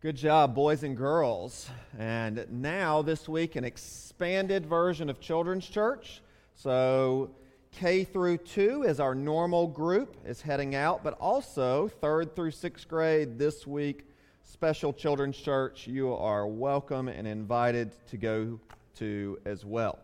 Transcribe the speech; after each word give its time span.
Good 0.00 0.14
job, 0.14 0.54
boys 0.54 0.84
and 0.84 0.96
girls. 0.96 1.68
And 1.98 2.46
now, 2.48 3.02
this 3.02 3.28
week, 3.28 3.56
an 3.56 3.64
expanded 3.64 4.64
version 4.64 5.10
of 5.10 5.18
Children's 5.18 5.68
Church. 5.68 6.22
So, 6.54 7.32
K 7.72 8.04
through 8.04 8.38
2 8.38 8.84
is 8.84 9.00
our 9.00 9.16
normal 9.16 9.66
group, 9.66 10.16
is 10.24 10.40
heading 10.40 10.76
out, 10.76 11.02
but 11.02 11.14
also 11.14 11.88
third 11.88 12.36
through 12.36 12.52
sixth 12.52 12.86
grade 12.86 13.40
this 13.40 13.66
week, 13.66 14.06
special 14.44 14.92
Children's 14.92 15.36
Church. 15.36 15.88
You 15.88 16.14
are 16.14 16.46
welcome 16.46 17.08
and 17.08 17.26
invited 17.26 17.90
to 18.10 18.16
go 18.16 18.60
to 18.98 19.40
as 19.44 19.64
well. 19.64 19.98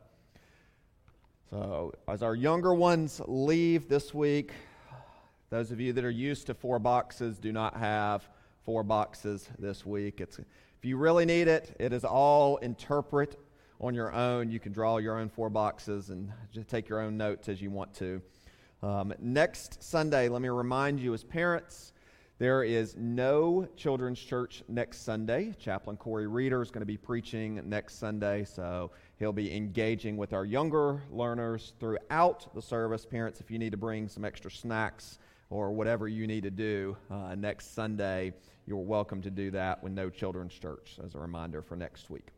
So, 1.50 1.92
as 2.08 2.20
our 2.20 2.34
younger 2.34 2.74
ones 2.74 3.20
leave 3.28 3.88
this 3.88 4.12
week, 4.12 4.50
those 5.50 5.70
of 5.70 5.78
you 5.78 5.92
that 5.92 6.04
are 6.04 6.10
used 6.10 6.48
to 6.48 6.54
four 6.54 6.80
boxes 6.80 7.38
do 7.38 7.52
not 7.52 7.76
have 7.76 8.28
four 8.64 8.82
boxes 8.82 9.48
this 9.58 9.84
week. 9.84 10.20
It's, 10.20 10.38
if 10.38 10.84
you 10.84 10.96
really 10.96 11.24
need 11.24 11.48
it, 11.48 11.76
it 11.78 11.92
is 11.92 12.04
all 12.04 12.56
interpret 12.58 13.38
on 13.80 13.94
your 13.94 14.12
own. 14.12 14.50
You 14.50 14.60
can 14.60 14.72
draw 14.72 14.98
your 14.98 15.18
own 15.18 15.28
four 15.28 15.50
boxes 15.50 16.10
and 16.10 16.32
just 16.52 16.68
take 16.68 16.88
your 16.88 17.00
own 17.00 17.16
notes 17.16 17.48
as 17.48 17.60
you 17.60 17.70
want 17.70 17.94
to. 17.94 18.22
Um, 18.82 19.14
next 19.18 19.82
Sunday, 19.82 20.28
let 20.28 20.42
me 20.42 20.48
remind 20.48 21.00
you 21.00 21.14
as 21.14 21.24
parents, 21.24 21.92
there 22.38 22.64
is 22.64 22.96
no 22.96 23.68
children's 23.76 24.18
church 24.18 24.64
next 24.68 25.02
Sunday. 25.04 25.54
Chaplain 25.58 25.96
Corey 25.96 26.26
Reeder 26.26 26.60
is 26.62 26.70
going 26.70 26.82
to 26.82 26.86
be 26.86 26.96
preaching 26.96 27.62
next 27.64 27.98
Sunday, 27.98 28.44
so 28.44 28.90
he'll 29.18 29.32
be 29.32 29.56
engaging 29.56 30.16
with 30.16 30.32
our 30.32 30.44
younger 30.44 31.00
learners 31.10 31.74
throughout 31.78 32.52
the 32.54 32.60
service. 32.60 33.06
Parents, 33.06 33.40
if 33.40 33.50
you 33.50 33.58
need 33.58 33.70
to 33.70 33.76
bring 33.76 34.08
some 34.08 34.24
extra 34.24 34.50
snacks 34.50 35.18
or 35.48 35.70
whatever 35.70 36.08
you 36.08 36.26
need 36.26 36.42
to 36.42 36.50
do 36.50 36.96
uh, 37.10 37.36
next 37.36 37.74
Sunday, 37.74 38.32
you're 38.66 38.78
welcome 38.78 39.20
to 39.22 39.30
do 39.30 39.50
that 39.50 39.82
with 39.82 39.92
No 39.92 40.08
Children's 40.08 40.54
Church 40.54 40.98
as 41.04 41.14
a 41.14 41.18
reminder 41.18 41.60
for 41.60 41.76
next 41.76 42.08
week. 42.08 42.28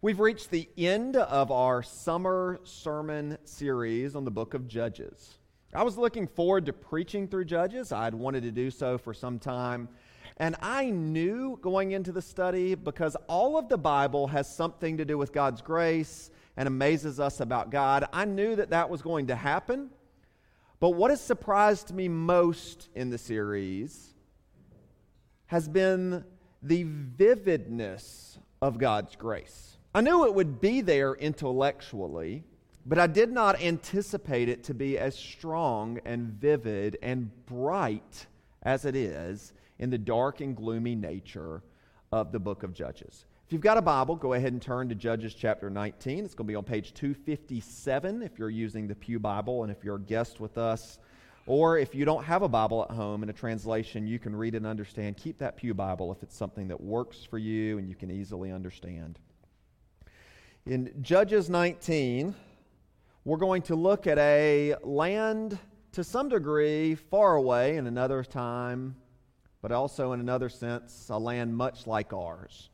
We've 0.00 0.20
reached 0.20 0.50
the 0.50 0.68
end 0.76 1.16
of 1.16 1.50
our 1.50 1.82
summer 1.82 2.60
sermon 2.62 3.36
series 3.44 4.14
on 4.14 4.24
the 4.24 4.30
book 4.30 4.54
of 4.54 4.68
Judges. 4.68 5.38
I 5.74 5.82
was 5.82 5.98
looking 5.98 6.28
forward 6.28 6.66
to 6.66 6.72
preaching 6.72 7.26
through 7.26 7.46
Judges. 7.46 7.90
I'd 7.90 8.14
wanted 8.14 8.44
to 8.44 8.52
do 8.52 8.70
so 8.70 8.96
for 8.96 9.12
some 9.12 9.40
time. 9.40 9.88
And 10.36 10.54
I 10.62 10.90
knew 10.90 11.58
going 11.60 11.92
into 11.92 12.12
the 12.12 12.22
study 12.22 12.76
because 12.76 13.16
all 13.26 13.58
of 13.58 13.68
the 13.68 13.78
Bible 13.78 14.28
has 14.28 14.54
something 14.54 14.98
to 14.98 15.04
do 15.04 15.18
with 15.18 15.32
God's 15.32 15.62
grace 15.62 16.30
and 16.56 16.68
amazes 16.68 17.18
us 17.18 17.40
about 17.40 17.70
God. 17.70 18.04
I 18.12 18.24
knew 18.24 18.54
that 18.54 18.70
that 18.70 18.88
was 18.88 19.02
going 19.02 19.26
to 19.28 19.34
happen. 19.34 19.90
But 20.78 20.90
what 20.90 21.10
has 21.10 21.20
surprised 21.20 21.92
me 21.92 22.08
most 22.08 22.88
in 22.94 23.10
the 23.10 23.18
series 23.18 24.11
has 25.52 25.68
been 25.68 26.24
the 26.62 26.82
vividness 26.82 28.38
of 28.62 28.78
God's 28.78 29.16
grace. 29.16 29.76
I 29.94 30.00
knew 30.00 30.24
it 30.24 30.34
would 30.34 30.62
be 30.62 30.80
there 30.80 31.12
intellectually, 31.12 32.42
but 32.86 32.98
I 32.98 33.06
did 33.06 33.30
not 33.30 33.60
anticipate 33.60 34.48
it 34.48 34.64
to 34.64 34.72
be 34.72 34.96
as 34.96 35.14
strong 35.14 36.00
and 36.06 36.28
vivid 36.28 36.96
and 37.02 37.30
bright 37.44 38.26
as 38.62 38.86
it 38.86 38.96
is 38.96 39.52
in 39.78 39.90
the 39.90 39.98
dark 39.98 40.40
and 40.40 40.56
gloomy 40.56 40.94
nature 40.94 41.62
of 42.12 42.32
the 42.32 42.40
book 42.40 42.62
of 42.62 42.72
Judges. 42.72 43.26
If 43.44 43.52
you've 43.52 43.60
got 43.60 43.76
a 43.76 43.82
Bible, 43.82 44.16
go 44.16 44.32
ahead 44.32 44.54
and 44.54 44.62
turn 44.62 44.88
to 44.88 44.94
Judges 44.94 45.34
chapter 45.34 45.68
19. 45.68 46.24
It's 46.24 46.34
going 46.34 46.46
to 46.46 46.50
be 46.50 46.56
on 46.56 46.64
page 46.64 46.94
257 46.94 48.22
if 48.22 48.38
you're 48.38 48.48
using 48.48 48.88
the 48.88 48.94
Pew 48.94 49.18
Bible, 49.18 49.64
and 49.64 49.70
if 49.70 49.84
you're 49.84 49.96
a 49.96 50.00
guest 50.00 50.40
with 50.40 50.56
us 50.56 50.98
or 51.46 51.78
if 51.78 51.94
you 51.94 52.04
don't 52.04 52.24
have 52.24 52.42
a 52.42 52.48
Bible 52.48 52.86
at 52.88 52.94
home 52.94 53.22
and 53.22 53.30
a 53.30 53.32
translation 53.32 54.06
you 54.06 54.18
can 54.18 54.34
read 54.34 54.54
and 54.54 54.66
understand, 54.66 55.16
keep 55.16 55.38
that 55.38 55.56
Pew 55.56 55.74
Bible 55.74 56.12
if 56.12 56.22
it's 56.22 56.36
something 56.36 56.68
that 56.68 56.80
works 56.80 57.24
for 57.24 57.38
you 57.38 57.78
and 57.78 57.88
you 57.88 57.96
can 57.96 58.10
easily 58.10 58.52
understand. 58.52 59.18
In 60.66 60.92
Judges 61.02 61.50
19, 61.50 62.34
we're 63.24 63.36
going 63.36 63.62
to 63.62 63.74
look 63.74 64.06
at 64.06 64.18
a 64.18 64.76
land 64.84 65.58
to 65.92 66.04
some 66.04 66.28
degree 66.28 66.94
far 66.94 67.34
away 67.34 67.76
in 67.76 67.86
another 67.88 68.22
time, 68.22 68.94
but 69.60 69.72
also 69.72 70.12
in 70.12 70.20
another 70.20 70.48
sense, 70.48 71.08
a 71.10 71.18
land 71.18 71.56
much 71.56 71.86
like 71.88 72.12
ours. 72.12 72.70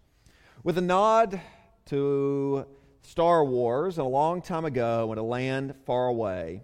With 0.63 0.77
a 0.77 0.83
nod 0.83 1.41
to 1.87 2.67
Star 3.03 3.45
Wars 3.45 3.97
a 3.97 4.05
long 4.05 4.43
time 4.43 4.67
ago 4.67 5.11
in 5.13 5.19
a 5.19 5.23
land 5.23 5.75
far 5.87 6.09
away, 6.09 6.63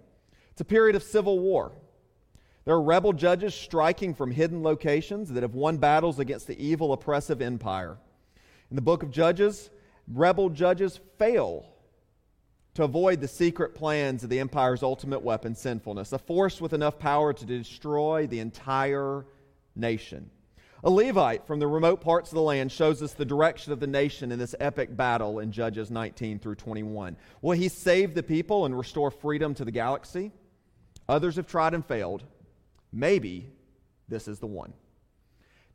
it's 0.51 0.61
a 0.61 0.65
period 0.65 0.95
of 0.95 1.01
civil 1.01 1.39
war. 1.39 1.71
There 2.65 2.73
are 2.73 2.81
rebel 2.81 3.13
judges 3.13 3.53
striking 3.53 4.15
from 4.15 4.31
hidden 4.31 4.63
locations 4.63 5.29
that 5.29 5.43
have 5.43 5.53
won 5.53 5.77
battles 5.77 6.17
against 6.17 6.47
the 6.47 6.59
evil, 6.59 6.93
oppressive 6.93 7.39
empire. 7.39 7.97
In 8.71 8.75
the 8.75 8.81
book 8.81 9.03
of 9.03 9.11
Judges, 9.11 9.69
rebel 10.07 10.49
judges 10.49 10.99
fail 11.19 11.67
to 12.73 12.83
avoid 12.83 13.21
the 13.21 13.27
secret 13.27 13.75
plans 13.75 14.23
of 14.23 14.31
the 14.31 14.39
empire's 14.39 14.81
ultimate 14.81 15.21
weapon, 15.21 15.53
sinfulness, 15.53 16.11
a 16.11 16.17
force 16.17 16.59
with 16.59 16.73
enough 16.73 16.97
power 16.97 17.33
to 17.33 17.45
destroy 17.45 18.25
the 18.25 18.39
entire 18.39 19.27
nation. 19.75 20.31
A 20.83 20.89
Levite 20.89 21.45
from 21.45 21.59
the 21.59 21.67
remote 21.67 22.01
parts 22.01 22.31
of 22.31 22.35
the 22.35 22.41
land 22.41 22.71
shows 22.71 23.01
us 23.03 23.13
the 23.13 23.25
direction 23.25 23.73
of 23.73 23.79
the 23.79 23.87
nation 23.87 24.31
in 24.31 24.39
this 24.39 24.55
epic 24.59 24.95
battle 24.97 25.39
in 25.39 25.51
Judges 25.51 25.91
19 25.91 26.39
through 26.39 26.55
21. 26.55 27.15
Will 27.43 27.51
he 27.51 27.69
save 27.69 28.15
the 28.15 28.23
people 28.23 28.65
and 28.65 28.75
restore 28.75 29.11
freedom 29.11 29.53
to 29.53 29.65
the 29.65 29.71
galaxy? 29.71 30.31
Others 31.07 31.35
have 31.35 31.47
tried 31.47 31.75
and 31.75 31.85
failed. 31.85 32.23
Maybe 32.95 33.51
this 34.07 34.29
is 34.29 34.39
the 34.39 34.47
one. 34.47 34.71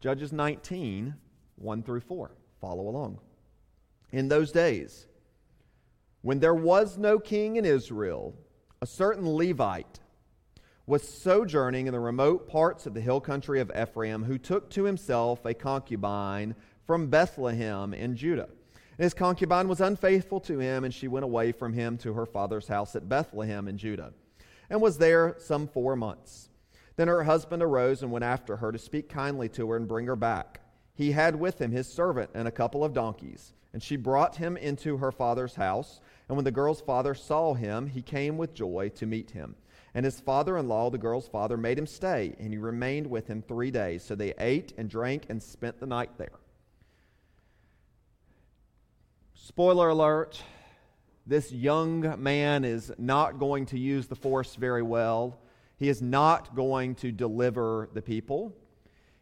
Judges 0.00 0.32
19, 0.32 1.14
1 1.56 1.82
through 1.82 2.00
4. 2.00 2.30
Follow 2.62 2.88
along. 2.88 3.18
In 4.10 4.28
those 4.28 4.50
days, 4.50 5.06
when 6.22 6.40
there 6.40 6.54
was 6.54 6.96
no 6.96 7.18
king 7.18 7.56
in 7.56 7.66
Israel, 7.66 8.34
a 8.80 8.86
certain 8.86 9.28
Levite 9.28 10.00
was 10.86 11.06
sojourning 11.06 11.86
in 11.86 11.92
the 11.92 12.00
remote 12.00 12.48
parts 12.48 12.86
of 12.86 12.94
the 12.94 13.00
hill 13.02 13.20
country 13.20 13.60
of 13.60 13.70
Ephraim, 13.78 14.24
who 14.24 14.38
took 14.38 14.70
to 14.70 14.84
himself 14.84 15.44
a 15.44 15.52
concubine 15.52 16.54
from 16.86 17.08
Bethlehem 17.08 17.92
in 17.92 18.16
Judah. 18.16 18.48
And 18.96 19.04
his 19.04 19.14
concubine 19.14 19.68
was 19.68 19.82
unfaithful 19.82 20.40
to 20.40 20.58
him, 20.58 20.84
and 20.84 20.92
she 20.92 21.06
went 21.06 21.24
away 21.24 21.52
from 21.52 21.74
him 21.74 21.98
to 21.98 22.14
her 22.14 22.26
father's 22.26 22.66
house 22.66 22.96
at 22.96 23.08
Bethlehem 23.08 23.68
in 23.68 23.76
Judah, 23.76 24.14
and 24.70 24.80
was 24.80 24.96
there 24.96 25.36
some 25.38 25.68
four 25.68 25.94
months. 25.96 26.49
Then 27.00 27.08
her 27.08 27.24
husband 27.24 27.62
arose 27.62 28.02
and 28.02 28.12
went 28.12 28.26
after 28.26 28.56
her 28.56 28.70
to 28.70 28.78
speak 28.78 29.08
kindly 29.08 29.48
to 29.48 29.70
her 29.70 29.78
and 29.78 29.88
bring 29.88 30.04
her 30.04 30.16
back. 30.16 30.60
He 30.92 31.12
had 31.12 31.34
with 31.34 31.58
him 31.58 31.72
his 31.72 31.90
servant 31.90 32.28
and 32.34 32.46
a 32.46 32.50
couple 32.50 32.84
of 32.84 32.92
donkeys. 32.92 33.54
And 33.72 33.82
she 33.82 33.96
brought 33.96 34.36
him 34.36 34.58
into 34.58 34.98
her 34.98 35.10
father's 35.10 35.54
house. 35.54 36.02
And 36.28 36.36
when 36.36 36.44
the 36.44 36.50
girl's 36.50 36.82
father 36.82 37.14
saw 37.14 37.54
him, 37.54 37.86
he 37.86 38.02
came 38.02 38.36
with 38.36 38.52
joy 38.52 38.90
to 38.96 39.06
meet 39.06 39.30
him. 39.30 39.56
And 39.94 40.04
his 40.04 40.20
father 40.20 40.58
in 40.58 40.68
law, 40.68 40.90
the 40.90 40.98
girl's 40.98 41.26
father, 41.26 41.56
made 41.56 41.78
him 41.78 41.86
stay, 41.86 42.34
and 42.38 42.52
he 42.52 42.58
remained 42.58 43.06
with 43.06 43.28
him 43.28 43.40
three 43.40 43.70
days. 43.70 44.04
So 44.04 44.14
they 44.14 44.34
ate 44.38 44.74
and 44.76 44.90
drank 44.90 45.24
and 45.30 45.42
spent 45.42 45.80
the 45.80 45.86
night 45.86 46.18
there. 46.18 46.38
Spoiler 49.32 49.88
alert 49.88 50.42
this 51.26 51.50
young 51.50 52.22
man 52.22 52.64
is 52.64 52.92
not 52.98 53.38
going 53.38 53.64
to 53.66 53.78
use 53.78 54.06
the 54.06 54.16
force 54.16 54.54
very 54.54 54.82
well. 54.82 55.38
He 55.80 55.88
is 55.88 56.02
not 56.02 56.54
going 56.54 56.94
to 56.96 57.10
deliver 57.10 57.88
the 57.94 58.02
people. 58.02 58.54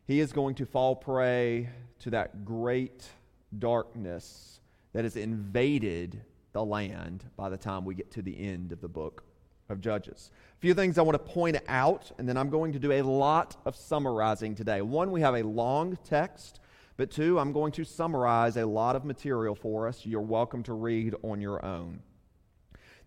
He 0.04 0.18
is 0.18 0.32
going 0.32 0.56
to 0.56 0.66
fall 0.66 0.96
prey 0.96 1.70
to 2.00 2.10
that 2.10 2.44
great 2.44 3.08
darkness 3.56 4.60
that 4.92 5.04
has 5.04 5.14
invaded 5.16 6.20
the 6.52 6.64
land 6.64 7.24
by 7.36 7.48
the 7.48 7.56
time 7.56 7.84
we 7.84 7.94
get 7.94 8.10
to 8.10 8.22
the 8.22 8.36
end 8.36 8.72
of 8.72 8.80
the 8.80 8.88
book 8.88 9.22
of 9.68 9.80
Judges. 9.80 10.32
A 10.56 10.60
few 10.60 10.74
things 10.74 10.98
I 10.98 11.02
want 11.02 11.14
to 11.14 11.32
point 11.32 11.58
out, 11.68 12.10
and 12.18 12.28
then 12.28 12.36
I'm 12.36 12.50
going 12.50 12.72
to 12.72 12.80
do 12.80 12.90
a 12.90 13.02
lot 13.02 13.56
of 13.64 13.76
summarizing 13.76 14.56
today. 14.56 14.82
One, 14.82 15.12
we 15.12 15.20
have 15.20 15.36
a 15.36 15.44
long 15.44 15.96
text, 16.02 16.58
but 16.96 17.12
two, 17.12 17.38
I'm 17.38 17.52
going 17.52 17.70
to 17.72 17.84
summarize 17.84 18.56
a 18.56 18.66
lot 18.66 18.96
of 18.96 19.04
material 19.04 19.54
for 19.54 19.86
us. 19.86 20.04
You're 20.04 20.22
welcome 20.22 20.64
to 20.64 20.72
read 20.72 21.14
on 21.22 21.40
your 21.40 21.64
own 21.64 22.00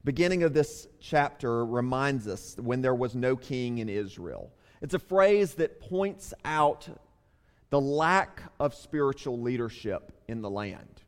beginning 0.03 0.44
of 0.44 0.53
this 0.53 0.88
chapter 1.00 1.65
reminds 1.65 2.27
us 2.27 2.56
when 2.57 2.81
there 2.81 2.95
was 2.95 3.15
no 3.15 3.36
king 3.36 3.77
in 3.77 3.89
Israel. 3.89 4.51
It's 4.81 4.94
a 4.94 5.00
phrase 5.00 5.53
that 5.56 5.80
points 5.80 6.33
out 6.44 6.88
the 7.69 7.80
lack 7.80 8.44
of 8.59 8.74
spiritual 8.74 9.39
leadership 9.39 10.12
in 10.27 10.42
the 10.42 10.50
land, 10.50 11.01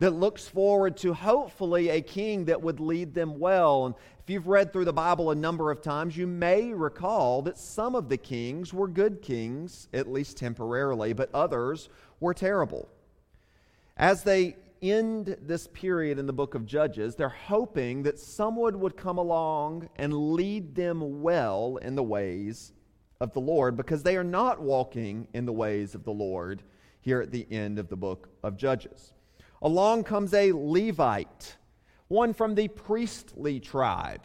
that 0.00 0.10
looks 0.10 0.46
forward 0.46 0.96
to 0.98 1.12
hopefully 1.12 1.88
a 1.88 2.00
king 2.00 2.46
that 2.46 2.62
would 2.62 2.80
lead 2.80 3.14
them 3.14 3.38
well. 3.38 3.86
And 3.86 3.94
if 4.22 4.30
you've 4.30 4.46
read 4.46 4.72
through 4.72 4.84
the 4.84 4.92
Bible 4.92 5.30
a 5.30 5.34
number 5.34 5.70
of 5.70 5.80
times, 5.80 6.16
you 6.16 6.26
may 6.26 6.72
recall 6.72 7.42
that 7.42 7.58
some 7.58 7.94
of 7.94 8.08
the 8.08 8.16
kings 8.16 8.72
were 8.72 8.88
good 8.88 9.22
kings, 9.22 9.88
at 9.92 10.10
least 10.10 10.36
temporarily, 10.36 11.12
but 11.12 11.30
others 11.34 11.88
were 12.20 12.34
terrible. 12.34 12.88
As 13.96 14.22
they 14.22 14.56
end 14.82 15.36
this 15.40 15.66
period 15.68 16.18
in 16.18 16.26
the 16.26 16.32
book 16.32 16.54
of 16.54 16.66
Judges, 16.66 17.14
they're 17.14 17.28
hoping 17.28 18.02
that 18.04 18.18
someone 18.18 18.80
would 18.80 18.96
come 18.96 19.18
along 19.18 19.88
and 19.96 20.32
lead 20.32 20.74
them 20.74 21.22
well 21.22 21.78
in 21.78 21.94
the 21.94 22.02
ways 22.02 22.72
of 23.20 23.32
the 23.32 23.40
Lord 23.40 23.76
because 23.76 24.02
they 24.02 24.16
are 24.16 24.24
not 24.24 24.60
walking 24.60 25.28
in 25.34 25.44
the 25.46 25.52
ways 25.52 25.94
of 25.94 26.04
the 26.04 26.12
Lord 26.12 26.62
here 27.00 27.20
at 27.20 27.30
the 27.30 27.46
end 27.50 27.78
of 27.78 27.88
the 27.88 27.96
book 27.96 28.28
of 28.42 28.56
Judges. 28.56 29.12
Along 29.62 30.04
comes 30.04 30.34
a 30.34 30.52
Levite, 30.52 31.56
one 32.08 32.32
from 32.32 32.54
the 32.54 32.68
priestly 32.68 33.60
tribe. 33.60 34.22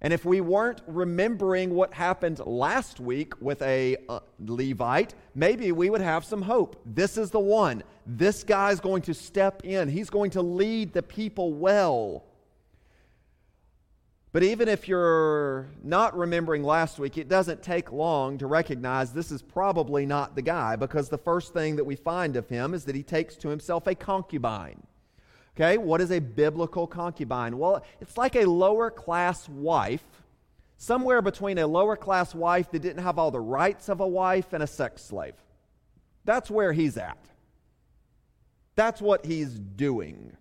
And 0.00 0.12
if 0.12 0.24
we 0.24 0.40
weren't 0.40 0.80
remembering 0.86 1.74
what 1.74 1.92
happened 1.92 2.38
last 2.46 3.00
week 3.00 3.32
with 3.40 3.60
a 3.62 3.96
uh, 4.08 4.20
Levite, 4.38 5.14
maybe 5.34 5.72
we 5.72 5.90
would 5.90 6.00
have 6.00 6.24
some 6.24 6.42
hope. 6.42 6.80
This 6.86 7.18
is 7.18 7.30
the 7.30 7.40
one. 7.40 7.82
This 8.06 8.44
guy's 8.44 8.78
going 8.78 9.02
to 9.02 9.14
step 9.14 9.64
in, 9.64 9.88
he's 9.88 10.10
going 10.10 10.30
to 10.32 10.42
lead 10.42 10.92
the 10.92 11.02
people 11.02 11.52
well. 11.52 12.24
But 14.30 14.42
even 14.42 14.68
if 14.68 14.86
you're 14.86 15.68
not 15.82 16.16
remembering 16.16 16.62
last 16.62 16.98
week, 16.98 17.16
it 17.16 17.28
doesn't 17.28 17.62
take 17.62 17.90
long 17.90 18.38
to 18.38 18.46
recognize 18.46 19.12
this 19.12 19.32
is 19.32 19.40
probably 19.40 20.04
not 20.04 20.36
the 20.36 20.42
guy 20.42 20.76
because 20.76 21.08
the 21.08 21.18
first 21.18 21.54
thing 21.54 21.76
that 21.76 21.84
we 21.84 21.96
find 21.96 22.36
of 22.36 22.48
him 22.48 22.74
is 22.74 22.84
that 22.84 22.94
he 22.94 23.02
takes 23.02 23.36
to 23.36 23.48
himself 23.48 23.86
a 23.86 23.94
concubine. 23.94 24.82
Okay, 25.60 25.76
what 25.76 26.00
is 26.00 26.12
a 26.12 26.20
biblical 26.20 26.86
concubine? 26.86 27.58
Well, 27.58 27.84
it's 28.00 28.16
like 28.16 28.36
a 28.36 28.44
lower 28.44 28.92
class 28.92 29.48
wife, 29.48 30.04
somewhere 30.76 31.20
between 31.20 31.58
a 31.58 31.66
lower 31.66 31.96
class 31.96 32.32
wife 32.32 32.70
that 32.70 32.78
didn't 32.78 33.02
have 33.02 33.18
all 33.18 33.32
the 33.32 33.40
rights 33.40 33.88
of 33.88 33.98
a 33.98 34.06
wife 34.06 34.52
and 34.52 34.62
a 34.62 34.68
sex 34.68 35.02
slave. 35.02 35.34
That's 36.24 36.48
where 36.48 36.72
he's 36.72 36.96
at. 36.96 37.18
That's 38.76 39.02
what 39.02 39.26
he's 39.26 39.58
doing. 39.58 40.36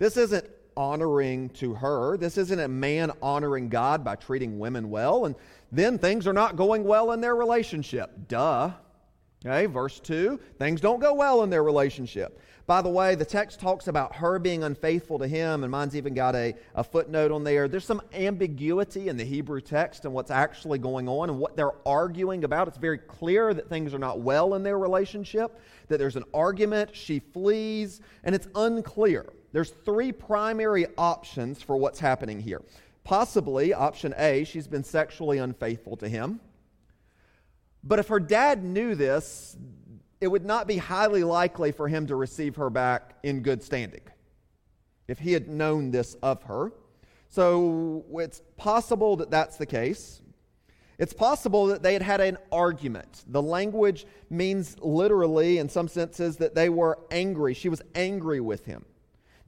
This 0.00 0.16
isn't 0.16 0.50
honoring 0.76 1.50
to 1.50 1.74
her. 1.74 2.16
This 2.16 2.38
isn't 2.38 2.58
a 2.58 2.66
man 2.66 3.12
honoring 3.22 3.68
God 3.68 4.02
by 4.02 4.16
treating 4.16 4.58
women 4.58 4.90
well, 4.90 5.24
and 5.24 5.36
then 5.70 5.98
things 5.98 6.26
are 6.26 6.32
not 6.32 6.56
going 6.56 6.82
well 6.82 7.12
in 7.12 7.20
their 7.20 7.36
relationship. 7.36 8.10
Duh. 8.26 8.72
Okay, 9.44 9.66
verse 9.66 10.00
2 10.00 10.40
things 10.58 10.80
don't 10.80 10.98
go 10.98 11.14
well 11.14 11.44
in 11.44 11.50
their 11.50 11.62
relationship. 11.62 12.40
By 12.66 12.82
the 12.82 12.88
way, 12.88 13.14
the 13.14 13.24
text 13.24 13.60
talks 13.60 13.86
about 13.86 14.16
her 14.16 14.40
being 14.40 14.64
unfaithful 14.64 15.20
to 15.20 15.28
him, 15.28 15.62
and 15.62 15.70
mine's 15.70 15.94
even 15.94 16.14
got 16.14 16.34
a, 16.34 16.52
a 16.74 16.82
footnote 16.82 17.30
on 17.30 17.44
there. 17.44 17.68
There's 17.68 17.84
some 17.84 18.02
ambiguity 18.12 19.08
in 19.08 19.16
the 19.16 19.24
Hebrew 19.24 19.60
text 19.60 20.04
and 20.04 20.12
what's 20.12 20.32
actually 20.32 20.80
going 20.80 21.08
on 21.08 21.30
and 21.30 21.38
what 21.38 21.56
they're 21.56 21.86
arguing 21.86 22.42
about. 22.42 22.66
It's 22.66 22.76
very 22.76 22.98
clear 22.98 23.54
that 23.54 23.68
things 23.68 23.94
are 23.94 24.00
not 24.00 24.18
well 24.18 24.54
in 24.54 24.64
their 24.64 24.80
relationship, 24.80 25.60
that 25.86 25.98
there's 25.98 26.16
an 26.16 26.24
argument, 26.34 26.90
she 26.96 27.20
flees, 27.20 28.00
and 28.24 28.34
it's 28.34 28.48
unclear. 28.56 29.26
There's 29.52 29.70
three 29.70 30.10
primary 30.10 30.86
options 30.98 31.62
for 31.62 31.76
what's 31.76 32.00
happening 32.00 32.40
here. 32.40 32.62
Possibly, 33.04 33.74
option 33.74 34.12
A, 34.18 34.42
she's 34.42 34.66
been 34.66 34.82
sexually 34.82 35.38
unfaithful 35.38 35.96
to 35.98 36.08
him. 36.08 36.40
But 37.84 38.00
if 38.00 38.08
her 38.08 38.18
dad 38.18 38.64
knew 38.64 38.96
this, 38.96 39.56
it 40.20 40.28
would 40.28 40.44
not 40.44 40.66
be 40.66 40.78
highly 40.78 41.24
likely 41.24 41.72
for 41.72 41.88
him 41.88 42.06
to 42.06 42.16
receive 42.16 42.56
her 42.56 42.70
back 42.70 43.14
in 43.22 43.42
good 43.42 43.62
standing 43.62 44.00
if 45.08 45.18
he 45.18 45.32
had 45.32 45.48
known 45.48 45.90
this 45.90 46.14
of 46.22 46.42
her. 46.44 46.72
So 47.28 48.04
it's 48.14 48.42
possible 48.56 49.16
that 49.16 49.30
that's 49.30 49.56
the 49.56 49.66
case. 49.66 50.22
It's 50.98 51.12
possible 51.12 51.66
that 51.66 51.82
they 51.82 51.92
had 51.92 52.02
had 52.02 52.20
an 52.20 52.38
argument. 52.50 53.24
The 53.28 53.42
language 53.42 54.06
means 54.30 54.76
literally, 54.80 55.58
in 55.58 55.68
some 55.68 55.88
senses, 55.88 56.38
that 56.38 56.54
they 56.54 56.70
were 56.70 56.98
angry. 57.10 57.52
She 57.52 57.68
was 57.68 57.82
angry 57.94 58.40
with 58.40 58.64
him. 58.64 58.86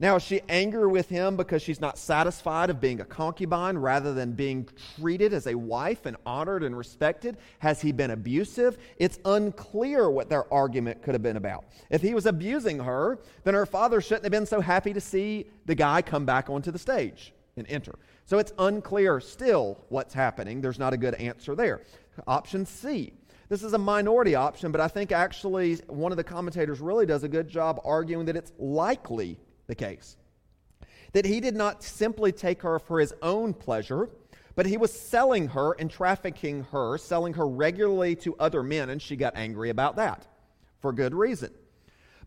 Now, 0.01 0.15
is 0.15 0.23
she 0.23 0.39
angry 0.47 0.87
with 0.87 1.09
him 1.09 1.35
because 1.35 1.61
she's 1.61 1.81
not 1.81 1.97
satisfied 1.97 2.69
of 2.69 2.79
being 2.79 3.01
a 3.01 3.05
concubine 3.05 3.77
rather 3.77 4.13
than 4.13 4.31
being 4.31 4.69
treated 4.95 5.33
as 5.33 5.45
a 5.45 5.55
wife 5.55 6.05
and 6.05 6.15
honored 6.25 6.63
and 6.63 6.77
respected? 6.77 7.35
Has 7.59 7.81
he 7.81 7.91
been 7.91 8.11
abusive? 8.11 8.77
It's 8.95 9.19
unclear 9.25 10.09
what 10.09 10.29
their 10.29 10.51
argument 10.53 11.01
could 11.01 11.15
have 11.15 11.21
been 11.21 11.35
about. 11.35 11.65
If 11.89 12.01
he 12.01 12.13
was 12.13 12.25
abusing 12.25 12.79
her, 12.79 13.19
then 13.43 13.55
her 13.55 13.65
father 13.65 13.99
shouldn't 13.99 14.23
have 14.23 14.31
been 14.31 14.45
so 14.45 14.61
happy 14.61 14.93
to 14.93 15.01
see 15.01 15.47
the 15.65 15.75
guy 15.75 16.01
come 16.01 16.25
back 16.25 16.49
onto 16.49 16.71
the 16.71 16.79
stage 16.79 17.33
and 17.57 17.67
enter. 17.69 17.95
So 18.25 18.37
it's 18.37 18.53
unclear 18.57 19.19
still 19.19 19.83
what's 19.89 20.13
happening. 20.13 20.61
There's 20.61 20.79
not 20.79 20.93
a 20.93 20.97
good 20.97 21.15
answer 21.15 21.55
there. 21.55 21.81
Option 22.25 22.65
C. 22.65 23.11
This 23.49 23.63
is 23.63 23.73
a 23.73 23.77
minority 23.77 24.35
option, 24.35 24.71
but 24.71 24.79
I 24.79 24.87
think 24.87 25.11
actually 25.11 25.75
one 25.87 26.13
of 26.13 26.17
the 26.17 26.23
commentators 26.23 26.79
really 26.79 27.05
does 27.05 27.23
a 27.23 27.27
good 27.27 27.49
job 27.49 27.81
arguing 27.83 28.25
that 28.27 28.37
it's 28.37 28.53
likely 28.59 29.37
the 29.69 29.75
case. 29.75 30.17
That 31.13 31.25
he 31.25 31.39
did 31.39 31.55
not 31.55 31.81
simply 31.81 32.33
take 32.33 32.61
her 32.63 32.77
for 32.79 32.99
his 32.99 33.13
own 33.21 33.53
pleasure, 33.53 34.09
but 34.55 34.65
he 34.65 34.75
was 34.75 34.91
selling 34.91 35.47
her 35.47 35.71
and 35.79 35.89
trafficking 35.89 36.65
her, 36.71 36.97
selling 36.97 37.33
her 37.35 37.47
regularly 37.47 38.15
to 38.17 38.35
other 38.37 38.61
men, 38.61 38.89
and 38.89 39.01
she 39.01 39.15
got 39.15 39.37
angry 39.37 39.69
about 39.69 39.95
that 39.95 40.27
for 40.79 40.91
good 40.91 41.13
reason. 41.13 41.53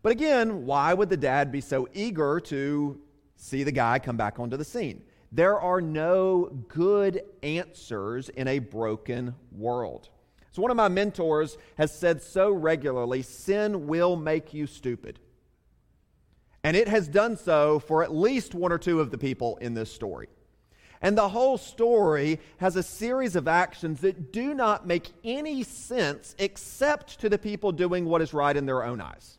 But 0.01 0.11
again, 0.11 0.65
why 0.65 0.93
would 0.93 1.09
the 1.09 1.17
dad 1.17 1.51
be 1.51 1.61
so 1.61 1.87
eager 1.93 2.39
to 2.41 2.99
see 3.35 3.63
the 3.63 3.71
guy 3.71 3.99
come 3.99 4.17
back 4.17 4.39
onto 4.39 4.57
the 4.57 4.65
scene? 4.65 5.03
There 5.31 5.59
are 5.59 5.81
no 5.81 6.45
good 6.67 7.23
answers 7.41 8.29
in 8.29 8.47
a 8.47 8.59
broken 8.59 9.35
world. 9.51 10.09
So, 10.51 10.61
one 10.61 10.69
of 10.69 10.77
my 10.77 10.87
mentors 10.87 11.57
has 11.77 11.97
said 11.97 12.21
so 12.21 12.51
regularly 12.51 13.23
sin 13.23 13.87
will 13.87 14.15
make 14.15 14.53
you 14.53 14.67
stupid. 14.67 15.19
And 16.63 16.77
it 16.77 16.87
has 16.87 17.07
done 17.07 17.35
so 17.35 17.79
for 17.79 18.03
at 18.03 18.13
least 18.13 18.55
one 18.55 18.71
or 18.71 18.77
two 18.77 19.01
of 19.01 19.11
the 19.11 19.17
people 19.17 19.57
in 19.57 19.73
this 19.73 19.93
story. 19.93 20.29
And 21.01 21.17
the 21.17 21.27
whole 21.27 21.57
story 21.57 22.39
has 22.57 22.77
a 22.77 22.83
series 22.83 23.35
of 23.35 23.49
actions 23.49 23.99
that 24.01 24.31
do 24.31 24.53
not 24.53 24.87
make 24.87 25.11
any 25.25 25.63
sense 25.63 26.33
except 26.39 27.19
to 27.19 27.27
the 27.27 27.37
people 27.37 27.73
doing 27.73 28.05
what 28.05 28.21
is 28.21 28.33
right 28.33 28.55
in 28.55 28.65
their 28.65 28.83
own 28.83 29.01
eyes. 29.01 29.37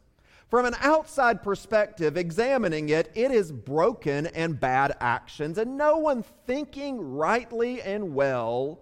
From 0.50 0.67
an 0.67 0.76
outside 0.81 1.43
perspective, 1.43 2.19
examining 2.19 2.91
it, 2.91 3.11
it 3.15 3.31
is 3.31 3.50
broken 3.50 4.27
and 4.27 4.61
bad 4.61 4.94
actions, 5.00 5.56
and 5.56 5.79
no 5.79 5.97
one 5.97 6.23
thinking 6.47 7.00
rightly 7.00 7.81
and 7.81 8.15
well 8.15 8.81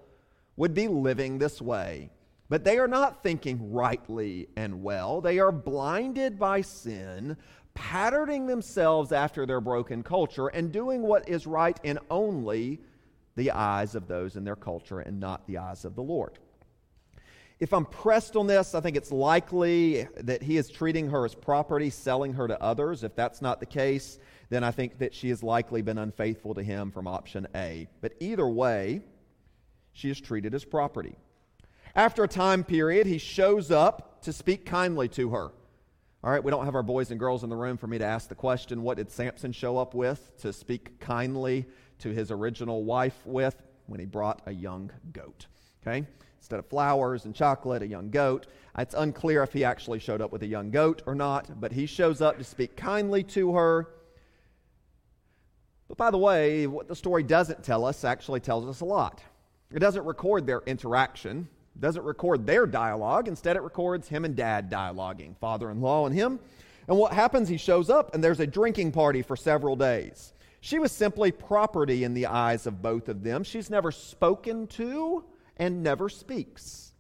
would 0.57 0.75
be 0.75 0.89
living 0.89 1.39
this 1.39 1.63
way. 1.63 2.11
But 2.49 2.65
they 2.65 2.79
are 2.79 2.89
not 2.89 3.23
thinking 3.23 3.73
rightly 3.73 4.49
and 4.57 4.83
well. 4.83 5.23
They 5.23 5.39
are 5.39 5.53
blinded 5.53 6.39
by 6.39 6.61
sin, 6.61 7.37
patterning 7.75 8.47
themselves 8.47 9.13
after 9.13 9.47
their 9.47 9.61
broken 9.61 10.03
culture 10.03 10.49
and 10.49 10.73
doing 10.73 11.03
what 11.03 11.29
is 11.29 11.47
right 11.47 11.79
in 11.83 11.99
only 12.11 12.81
the 13.37 13.51
eyes 13.51 13.95
of 13.95 14.09
those 14.09 14.37
in 14.37 14.45
their 14.45 14.57
culture 14.57 15.01
and 15.01 15.19
not 15.19 15.47
the 15.47 15.59
eyes 15.59 15.85
of 15.85 15.95
the 15.95 16.03
Lord. 16.03 16.39
If 17.61 17.73
I'm 17.73 17.87
pressed 17.87 18.35
on 18.35 18.49
this, 18.49 18.75
I 18.75 18.81
think 18.81 18.97
it's 18.97 19.13
likely 19.13 20.09
that 20.17 20.43
he 20.43 20.57
is 20.57 20.69
treating 20.69 21.09
her 21.11 21.25
as 21.25 21.35
property, 21.35 21.91
selling 21.91 22.33
her 22.33 22.49
to 22.49 22.61
others. 22.61 23.05
If 23.05 23.15
that's 23.15 23.41
not 23.41 23.61
the 23.61 23.67
case, 23.67 24.19
then 24.51 24.65
I 24.65 24.73
think 24.73 24.99
that 24.99 25.15
she 25.15 25.29
has 25.29 25.45
likely 25.45 25.81
been 25.81 25.99
unfaithful 25.99 26.55
to 26.55 26.63
him 26.63 26.91
from 26.91 27.07
option 27.07 27.47
A. 27.55 27.87
But 28.01 28.15
either 28.19 28.49
way, 28.49 29.03
she 29.93 30.11
is 30.11 30.21
treated 30.21 30.55
as 30.55 30.65
property. 30.65 31.15
After 31.95 32.25
a 32.25 32.29
time 32.29 32.65
period, 32.65 33.07
he 33.07 33.19
shows 33.19 33.71
up 33.71 34.23
to 34.23 34.33
speak 34.33 34.67
kindly 34.67 35.09
to 35.11 35.31
her. 35.31 35.53
All 36.25 36.31
right, 36.31 36.43
we 36.43 36.53
don't 36.53 36.67
have 36.67 36.77
our 36.77 36.85
boys 36.85 37.11
and 37.11 37.19
girls 37.19 37.43
in 37.43 37.51
the 37.51 37.57
room 37.57 37.77
for 37.77 37.89
me 37.89 37.99
to 37.99 38.05
ask 38.05 38.29
the 38.29 38.37
question 38.37 38.85
what 38.85 38.97
did 38.97 39.11
Samson 39.11 39.51
show 39.51 39.77
up 39.77 39.93
with 39.93 40.31
to 40.39 40.53
speak 40.53 41.01
kindly 41.01 41.67
to 41.99 42.11
his 42.11 42.31
original 42.31 42.85
wife 42.85 43.17
with 43.25 43.61
when 43.87 43.99
he 43.99 44.07
brought 44.07 44.41
a 44.47 44.53
young 44.53 44.93
goat? 45.13 45.47
Okay? 45.83 46.07
Instead 46.39 46.61
of 46.61 46.67
flowers 46.67 47.25
and 47.25 47.35
chocolate, 47.35 47.83
a 47.83 47.89
young 47.89 48.09
goat. 48.09 48.47
It's 48.79 48.95
unclear 48.95 49.43
if 49.43 49.53
he 49.53 49.65
actually 49.65 49.99
showed 49.99 50.21
up 50.21 50.31
with 50.31 50.45
a 50.45 50.47
young 50.47 50.71
goat 50.71 51.03
or 51.07 51.17
not, 51.17 51.61
but 51.61 51.73
he 51.73 51.87
shows 51.87 52.21
up 52.21 52.39
to 52.39 52.45
speak 52.45 52.77
kindly 52.77 53.25
to 53.25 53.55
her. 53.55 53.89
But 55.89 55.97
by 55.97 56.13
the 56.13 56.19
way, 56.19 56.69
what 56.69 56.87
the 56.87 56.95
story 56.95 57.25
doesn't 57.25 57.65
tell 57.65 57.85
us 57.85 58.05
actually 58.05 58.39
tells 58.39 58.69
us 58.69 58.81
a 58.81 58.85
lot. 58.85 59.21
It 59.73 59.81
doesn't 59.81 60.05
record 60.05 60.47
their 60.47 60.63
interaction 60.67 61.49
doesn't 61.79 62.05
record 62.05 62.47
their 62.47 62.67
dialogue. 62.67 63.29
Instead, 63.29 63.57
it 63.57 63.63
records 63.63 64.09
him 64.09 64.25
and 64.25 64.37
dad 64.37 64.71
dialoguing, 64.71 65.37
father 65.39 65.71
in 65.71 65.81
law 65.81 66.07
and 66.07 66.15
him. 66.15 66.39
And 66.89 66.99
what 66.99 67.13
happens, 67.13 67.49
he 67.49 67.57
shows 67.57 67.91
up, 67.91 68.15
and 68.15 68.23
there's 68.23 68.41
a 68.41 68.47
drinking 68.47 68.93
party 68.93 69.23
for 69.23 69.37
several 69.37 69.77
days. 69.77 70.33
She 70.61 70.79
was 70.79 70.93
simply 70.93 71.33
property 71.33 72.05
in 72.05 72.15
the 72.15 72.27
eyes 72.27 72.67
of 72.67 72.83
both 72.83 73.09
of 73.09 73.23
them. 73.23 73.43
She's 73.43 73.71
never 73.71 73.91
spoken 73.91 74.67
to 74.69 75.25
and 75.57 75.83
never 75.83 76.09
speaks. 76.09 76.93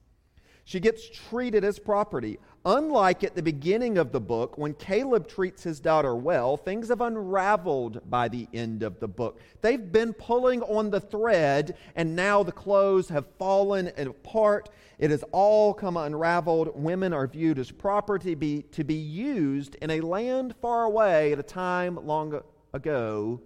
She 0.64 0.80
gets 0.80 1.08
treated 1.08 1.64
as 1.64 1.78
property. 1.78 2.38
Unlike 2.64 3.24
at 3.24 3.34
the 3.34 3.42
beginning 3.42 3.98
of 3.98 4.12
the 4.12 4.20
book, 4.20 4.56
when 4.56 4.74
Caleb 4.74 5.26
treats 5.26 5.64
his 5.64 5.80
daughter 5.80 6.14
well, 6.14 6.56
things 6.56 6.90
have 6.90 7.00
unraveled 7.00 8.08
by 8.08 8.28
the 8.28 8.46
end 8.54 8.84
of 8.84 9.00
the 9.00 9.08
book. 9.08 9.40
They've 9.62 9.90
been 9.90 10.12
pulling 10.12 10.62
on 10.62 10.90
the 10.90 11.00
thread, 11.00 11.76
and 11.96 12.14
now 12.14 12.44
the 12.44 12.52
clothes 12.52 13.08
have 13.08 13.26
fallen 13.36 13.90
apart. 13.96 14.68
It 15.00 15.10
has 15.10 15.24
all 15.32 15.74
come 15.74 15.96
unraveled. 15.96 16.70
Women 16.76 17.12
are 17.12 17.26
viewed 17.26 17.58
as 17.58 17.72
property 17.72 18.36
be, 18.36 18.62
to 18.70 18.84
be 18.84 18.94
used 18.94 19.74
in 19.76 19.90
a 19.90 20.00
land 20.00 20.54
far 20.62 20.84
away 20.84 21.32
at 21.32 21.40
a 21.40 21.44
time 21.44 22.06
long 22.06 22.42
ago 22.72 23.40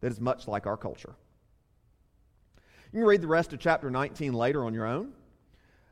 that 0.00 0.10
is 0.10 0.20
much 0.20 0.48
like 0.48 0.66
our 0.66 0.76
culture. 0.76 1.14
You 2.92 2.98
can 2.98 3.06
read 3.06 3.22
the 3.22 3.28
rest 3.28 3.52
of 3.52 3.60
chapter 3.60 3.88
19 3.88 4.32
later 4.32 4.64
on 4.64 4.74
your 4.74 4.86
own, 4.86 5.12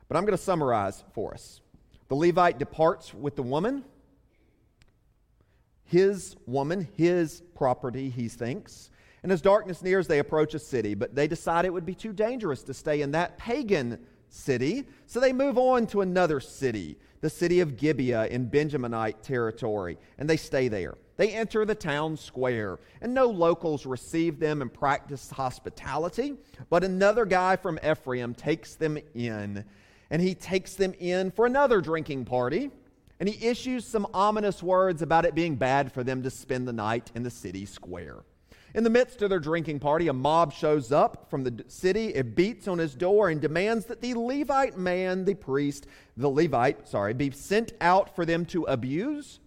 but 0.09 0.17
I'm 0.17 0.25
going 0.25 0.37
to 0.37 0.43
summarize 0.43 1.05
for 1.13 1.33
us. 1.33 1.61
The 2.11 2.17
Levite 2.17 2.59
departs 2.59 3.13
with 3.13 3.37
the 3.37 3.41
woman, 3.41 3.85
his 5.85 6.35
woman, 6.45 6.89
his 6.97 7.41
property, 7.55 8.09
he 8.09 8.27
thinks. 8.27 8.89
And 9.23 9.31
as 9.31 9.41
darkness 9.41 9.81
nears, 9.81 10.07
they 10.07 10.19
approach 10.19 10.53
a 10.53 10.59
city, 10.59 10.93
but 10.93 11.15
they 11.15 11.25
decide 11.29 11.63
it 11.63 11.71
would 11.71 11.85
be 11.85 11.95
too 11.95 12.11
dangerous 12.11 12.63
to 12.63 12.73
stay 12.73 13.01
in 13.01 13.11
that 13.11 13.37
pagan 13.37 13.97
city, 14.27 14.87
so 15.05 15.21
they 15.21 15.31
move 15.31 15.57
on 15.57 15.87
to 15.87 16.01
another 16.01 16.41
city, 16.41 16.97
the 17.21 17.29
city 17.29 17.61
of 17.61 17.77
Gibeah 17.77 18.27
in 18.27 18.49
Benjaminite 18.49 19.21
territory, 19.21 19.97
and 20.17 20.29
they 20.29 20.35
stay 20.35 20.67
there. 20.67 20.97
They 21.15 21.31
enter 21.31 21.63
the 21.63 21.75
town 21.75 22.17
square, 22.17 22.79
and 22.99 23.13
no 23.13 23.27
locals 23.27 23.85
receive 23.85 24.37
them 24.37 24.61
and 24.61 24.73
practice 24.73 25.31
hospitality, 25.31 26.35
but 26.69 26.83
another 26.83 27.23
guy 27.23 27.55
from 27.55 27.79
Ephraim 27.89 28.35
takes 28.35 28.75
them 28.75 28.97
in, 29.15 29.63
and 30.11 30.21
he 30.21 30.35
takes 30.35 30.75
them 30.75 30.93
in 30.99 31.31
for 31.31 31.47
another 31.47 31.81
drinking 31.81 32.25
party, 32.25 32.69
and 33.19 33.27
he 33.27 33.47
issues 33.47 33.85
some 33.85 34.05
ominous 34.13 34.61
words 34.61 35.01
about 35.01 35.25
it 35.25 35.33
being 35.33 35.55
bad 35.55 35.91
for 35.91 36.03
them 36.03 36.21
to 36.21 36.29
spend 36.29 36.67
the 36.67 36.73
night 36.73 37.11
in 37.15 37.23
the 37.23 37.29
city 37.29 37.65
square. 37.65 38.17
In 38.73 38.83
the 38.83 38.89
midst 38.89 39.21
of 39.21 39.29
their 39.29 39.39
drinking 39.39 39.79
party, 39.79 40.07
a 40.07 40.13
mob 40.13 40.53
shows 40.53 40.93
up 40.93 41.29
from 41.29 41.43
the 41.43 41.63
city. 41.67 42.07
It 42.13 42.35
beats 42.35 42.69
on 42.69 42.77
his 42.77 42.95
door 42.95 43.29
and 43.29 43.41
demands 43.41 43.85
that 43.87 43.99
the 43.99 44.13
Levite 44.13 44.77
man, 44.77 45.25
the 45.25 45.33
priest, 45.33 45.87
the 46.15 46.29
Levite, 46.29 46.87
sorry, 46.87 47.13
be 47.13 47.31
sent 47.31 47.73
out 47.81 48.15
for 48.15 48.25
them 48.25 48.45
to 48.45 48.63
abuse. 48.63 49.40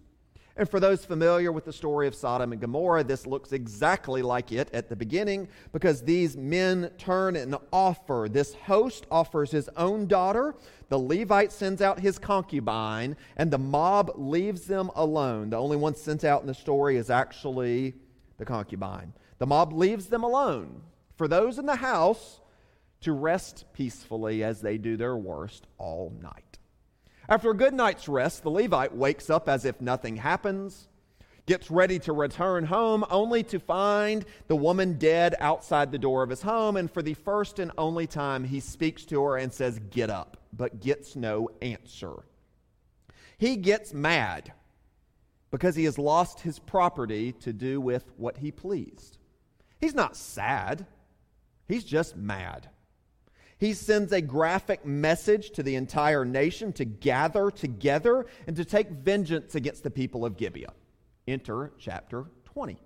And 0.57 0.69
for 0.69 0.79
those 0.79 1.03
familiar 1.03 1.51
with 1.51 1.65
the 1.65 1.73
story 1.73 2.07
of 2.07 2.15
Sodom 2.15 2.53
and 2.53 2.61
Gomorrah, 2.61 3.03
this 3.03 3.27
looks 3.27 3.51
exactly 3.51 4.21
like 4.21 4.53
it 4.53 4.69
at 4.73 4.87
the 4.87 4.95
beginning 4.95 5.49
because 5.73 6.01
these 6.01 6.37
men 6.37 6.91
turn 6.97 7.35
and 7.35 7.57
offer. 7.73 8.27
This 8.31 8.53
host 8.53 9.05
offers 9.11 9.51
his 9.51 9.69
own 9.75 10.07
daughter. 10.07 10.55
The 10.87 10.97
Levite 10.97 11.51
sends 11.51 11.81
out 11.81 11.99
his 11.99 12.17
concubine, 12.17 13.17
and 13.35 13.51
the 13.51 13.57
mob 13.57 14.11
leaves 14.15 14.65
them 14.65 14.91
alone. 14.95 15.49
The 15.49 15.57
only 15.57 15.75
one 15.75 15.95
sent 15.95 16.23
out 16.23 16.39
in 16.39 16.47
the 16.47 16.53
story 16.53 16.95
is 16.95 17.09
actually 17.09 17.93
the 18.37 18.45
concubine. 18.45 19.11
The 19.39 19.47
mob 19.47 19.73
leaves 19.73 20.05
them 20.05 20.23
alone 20.23 20.83
for 21.17 21.27
those 21.27 21.59
in 21.59 21.65
the 21.65 21.75
house 21.75 22.39
to 23.01 23.11
rest 23.11 23.65
peacefully 23.73 24.41
as 24.41 24.61
they 24.61 24.77
do 24.77 24.95
their 24.95 25.17
worst 25.17 25.67
all 25.77 26.13
night. 26.21 26.44
After 27.27 27.49
a 27.49 27.57
good 27.57 27.73
night's 27.73 28.07
rest, 28.07 28.43
the 28.43 28.51
Levite 28.51 28.95
wakes 28.95 29.29
up 29.29 29.49
as 29.49 29.65
if 29.65 29.81
nothing 29.81 30.17
happens, 30.17 30.87
gets 31.47 31.71
ready 31.71 31.97
to 31.99 32.13
return 32.13 32.65
home, 32.65 33.03
only 33.09 33.41
to 33.43 33.59
find 33.59 34.25
the 34.47 34.55
woman 34.55 34.93
dead 34.93 35.35
outside 35.39 35.91
the 35.91 35.97
door 35.97 36.21
of 36.21 36.29
his 36.29 36.43
home. 36.43 36.77
And 36.77 36.89
for 36.89 37.01
the 37.01 37.15
first 37.15 37.57
and 37.57 37.71
only 37.77 38.05
time, 38.05 38.43
he 38.43 38.59
speaks 38.59 39.05
to 39.05 39.23
her 39.23 39.37
and 39.37 39.51
says, 39.51 39.79
Get 39.89 40.09
up, 40.09 40.37
but 40.53 40.81
gets 40.81 41.15
no 41.15 41.49
answer. 41.61 42.13
He 43.37 43.57
gets 43.57 43.93
mad 43.93 44.53
because 45.49 45.75
he 45.75 45.85
has 45.85 45.97
lost 45.97 46.41
his 46.41 46.59
property 46.59 47.31
to 47.31 47.53
do 47.53 47.81
with 47.81 48.11
what 48.17 48.37
he 48.37 48.51
pleased. 48.51 49.17
He's 49.79 49.95
not 49.95 50.15
sad, 50.15 50.85
he's 51.67 51.83
just 51.83 52.15
mad. 52.15 52.69
He 53.65 53.73
sends 53.73 54.11
a 54.11 54.21
graphic 54.21 54.85
message 54.85 55.49
to 55.53 55.63
the 55.63 55.73
entire 55.73 56.23
nation 56.23 56.71
to 56.73 56.85
gather 56.85 57.49
together 57.49 58.27
and 58.45 58.55
to 58.57 58.63
take 58.63 58.91
vengeance 58.91 59.55
against 59.55 59.81
the 59.81 59.89
people 59.89 60.23
of 60.23 60.37
Gibeah. 60.37 60.71
Enter 61.27 61.71
chapter 61.79 62.25
20. 62.43 62.77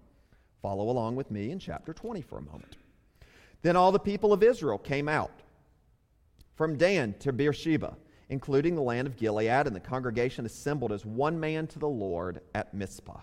Follow 0.61 0.89
along 0.89 1.17
with 1.17 1.31
me 1.31 1.51
in 1.51 1.59
chapter 1.59 1.93
20 1.93 2.21
for 2.21 2.37
a 2.37 2.41
moment. 2.41 2.77
Then 3.61 3.75
all 3.75 3.91
the 3.91 3.99
people 3.99 4.31
of 4.31 4.41
Israel 4.41 4.77
came 4.77 5.09
out 5.09 5.41
from 6.55 6.77
Dan 6.77 7.13
to 7.19 7.33
Beersheba 7.33 7.97
including 8.29 8.75
the 8.75 8.81
land 8.81 9.07
of 9.07 9.17
Gilead, 9.17 9.67
and 9.67 9.75
the 9.75 9.81
congregation 9.81 10.45
assembled 10.45 10.93
as 10.93 11.05
one 11.05 11.39
man 11.39 11.67
to 11.67 11.79
the 11.79 11.89
Lord 11.89 12.39
at 12.55 12.73
Mizpah. 12.73 13.19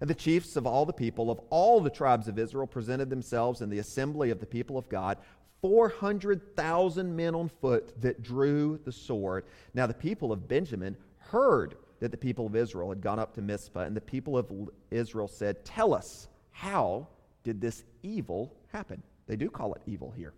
And 0.00 0.10
the 0.10 0.14
chiefs 0.14 0.56
of 0.56 0.66
all 0.66 0.86
the 0.86 0.92
people 0.92 1.30
of 1.30 1.40
all 1.50 1.80
the 1.80 1.90
tribes 1.90 2.26
of 2.26 2.38
Israel 2.38 2.66
presented 2.66 3.10
themselves 3.10 3.60
in 3.60 3.70
the 3.70 3.78
assembly 3.78 4.30
of 4.30 4.40
the 4.40 4.46
people 4.46 4.76
of 4.76 4.88
God, 4.88 5.18
400,000 5.62 7.14
men 7.14 7.34
on 7.34 7.48
foot 7.48 8.00
that 8.00 8.22
drew 8.22 8.78
the 8.84 8.92
sword. 8.92 9.44
Now 9.74 9.86
the 9.86 9.94
people 9.94 10.32
of 10.32 10.48
Benjamin 10.48 10.96
heard 11.18 11.76
that 12.00 12.10
the 12.10 12.16
people 12.16 12.46
of 12.46 12.56
Israel 12.56 12.88
had 12.88 13.00
gone 13.00 13.18
up 13.18 13.34
to 13.34 13.42
Mizpah, 13.42 13.80
and 13.80 13.94
the 13.94 14.00
people 14.00 14.36
of 14.38 14.50
Israel 14.90 15.28
said, 15.28 15.64
Tell 15.64 15.92
us, 15.92 16.28
how 16.50 17.06
did 17.44 17.60
this 17.60 17.84
evil 18.02 18.54
happen? 18.68 19.02
They 19.26 19.36
do 19.36 19.50
call 19.50 19.74
it 19.74 19.82
evil 19.86 20.12
here. 20.16 20.32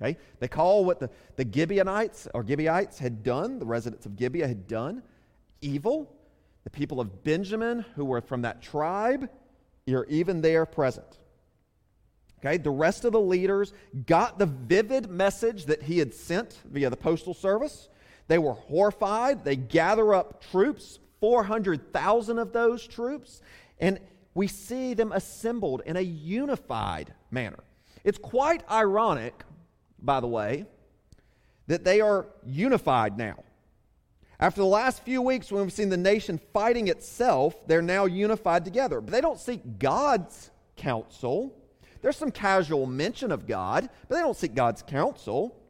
Okay? 0.00 0.18
They 0.40 0.48
call 0.48 0.84
what 0.84 1.00
the, 1.00 1.10
the 1.36 1.46
Gibeonites 1.50 2.28
or 2.34 2.46
Gibeonites 2.46 2.98
had 2.98 3.22
done, 3.22 3.58
the 3.58 3.66
residents 3.66 4.04
of 4.06 4.16
Gibeah 4.16 4.46
had 4.46 4.68
done, 4.68 5.02
evil. 5.62 6.12
The 6.64 6.70
people 6.70 7.00
of 7.00 7.24
Benjamin, 7.24 7.84
who 7.94 8.04
were 8.04 8.20
from 8.20 8.42
that 8.42 8.60
tribe, 8.60 9.30
are 9.88 10.04
even 10.06 10.40
there 10.40 10.66
present. 10.66 11.18
Okay, 12.40 12.58
the 12.58 12.70
rest 12.70 13.04
of 13.04 13.12
the 13.12 13.20
leaders 13.20 13.72
got 14.06 14.38
the 14.38 14.46
vivid 14.46 15.10
message 15.10 15.66
that 15.66 15.82
he 15.82 15.98
had 15.98 16.12
sent 16.12 16.58
via 16.70 16.90
the 16.90 16.96
postal 16.96 17.34
service. 17.34 17.88
They 18.28 18.38
were 18.38 18.52
horrified. 18.52 19.44
They 19.44 19.56
gather 19.56 20.14
up 20.14 20.42
troops, 20.50 20.98
400,000 21.20 22.38
of 22.38 22.52
those 22.52 22.86
troops, 22.86 23.40
and 23.80 23.98
we 24.34 24.48
see 24.48 24.92
them 24.94 25.12
assembled 25.12 25.82
in 25.86 25.96
a 25.96 26.02
unified 26.02 27.14
manner. 27.30 27.64
It's 28.04 28.18
quite 28.18 28.62
ironic 28.70 29.42
by 30.00 30.20
the 30.20 30.26
way, 30.26 30.66
that 31.66 31.84
they 31.84 32.00
are 32.00 32.26
unified 32.44 33.18
now. 33.18 33.42
After 34.38 34.60
the 34.60 34.66
last 34.66 35.02
few 35.02 35.22
weeks, 35.22 35.50
when 35.50 35.62
we've 35.62 35.72
seen 35.72 35.88
the 35.88 35.96
nation 35.96 36.38
fighting 36.52 36.88
itself, 36.88 37.66
they're 37.66 37.82
now 37.82 38.04
unified 38.04 38.64
together. 38.64 39.00
But 39.00 39.12
they 39.12 39.20
don't 39.20 39.40
seek 39.40 39.78
God's 39.78 40.50
counsel. 40.76 41.54
There's 42.02 42.16
some 42.16 42.30
casual 42.30 42.86
mention 42.86 43.32
of 43.32 43.46
God, 43.46 43.88
but 44.08 44.14
they 44.14 44.20
don't 44.20 44.36
seek 44.36 44.54
God's 44.54 44.82
counsel 44.82 45.60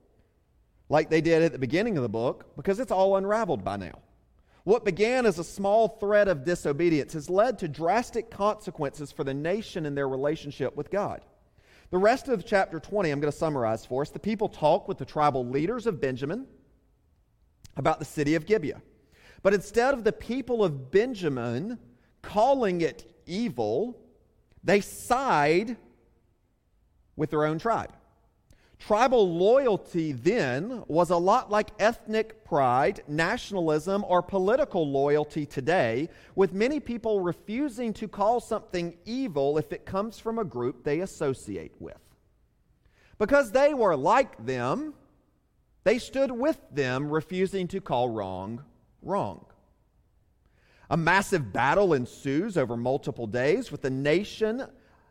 like 0.88 1.10
they 1.10 1.20
did 1.20 1.42
at 1.42 1.52
the 1.52 1.58
beginning 1.58 1.96
of 1.96 2.02
the 2.02 2.08
book 2.08 2.56
because 2.56 2.80
it's 2.80 2.92
all 2.92 3.16
unraveled 3.16 3.64
by 3.64 3.76
now. 3.76 3.98
What 4.64 4.84
began 4.84 5.26
as 5.26 5.38
a 5.38 5.44
small 5.44 5.88
thread 5.88 6.26
of 6.26 6.44
disobedience 6.44 7.12
has 7.12 7.30
led 7.30 7.58
to 7.60 7.68
drastic 7.68 8.30
consequences 8.30 9.12
for 9.12 9.22
the 9.22 9.34
nation 9.34 9.86
and 9.86 9.96
their 9.96 10.08
relationship 10.08 10.74
with 10.76 10.90
God. 10.90 11.20
The 11.90 11.98
rest 11.98 12.26
of 12.26 12.44
chapter 12.44 12.80
20, 12.80 13.10
I'm 13.10 13.20
going 13.20 13.30
to 13.30 13.38
summarize 13.38 13.86
for 13.86 14.02
us. 14.02 14.10
The 14.10 14.18
people 14.18 14.48
talk 14.48 14.88
with 14.88 14.98
the 14.98 15.04
tribal 15.04 15.46
leaders 15.46 15.86
of 15.86 16.00
Benjamin 16.00 16.46
about 17.76 18.00
the 18.00 18.04
city 18.04 18.34
of 18.34 18.44
Gibeah. 18.44 18.82
But 19.42 19.54
instead 19.54 19.94
of 19.94 20.02
the 20.02 20.12
people 20.12 20.64
of 20.64 20.90
Benjamin 20.90 21.78
calling 22.22 22.80
it 22.80 23.08
evil, 23.26 24.00
they 24.64 24.80
side 24.80 25.76
with 27.16 27.30
their 27.30 27.44
own 27.44 27.58
tribe. 27.58 27.92
Tribal 28.78 29.34
loyalty 29.34 30.12
then 30.12 30.84
was 30.86 31.10
a 31.10 31.16
lot 31.16 31.50
like 31.50 31.70
ethnic 31.78 32.44
pride, 32.44 33.02
nationalism, 33.08 34.04
or 34.06 34.20
political 34.20 34.88
loyalty 34.88 35.46
today, 35.46 36.10
with 36.34 36.52
many 36.52 36.78
people 36.78 37.20
refusing 37.20 37.94
to 37.94 38.06
call 38.06 38.38
something 38.38 38.96
evil 39.06 39.56
if 39.56 39.72
it 39.72 39.86
comes 39.86 40.18
from 40.18 40.38
a 40.38 40.44
group 40.44 40.84
they 40.84 41.00
associate 41.00 41.72
with. 41.80 41.98
Because 43.18 43.50
they 43.50 43.72
were 43.72 43.96
like 43.96 44.44
them, 44.44 44.92
they 45.84 45.98
stood 45.98 46.30
with 46.30 46.60
them, 46.70 47.08
refusing 47.08 47.66
to 47.68 47.80
call 47.80 48.10
wrong 48.10 48.62
wrong. 49.06 49.46
A 50.90 50.96
massive 50.96 51.52
battle 51.52 51.94
ensues 51.94 52.56
over 52.56 52.76
multiple 52.76 53.26
days 53.26 53.72
with 53.72 53.82
the 53.82 53.90
nation 53.90 54.66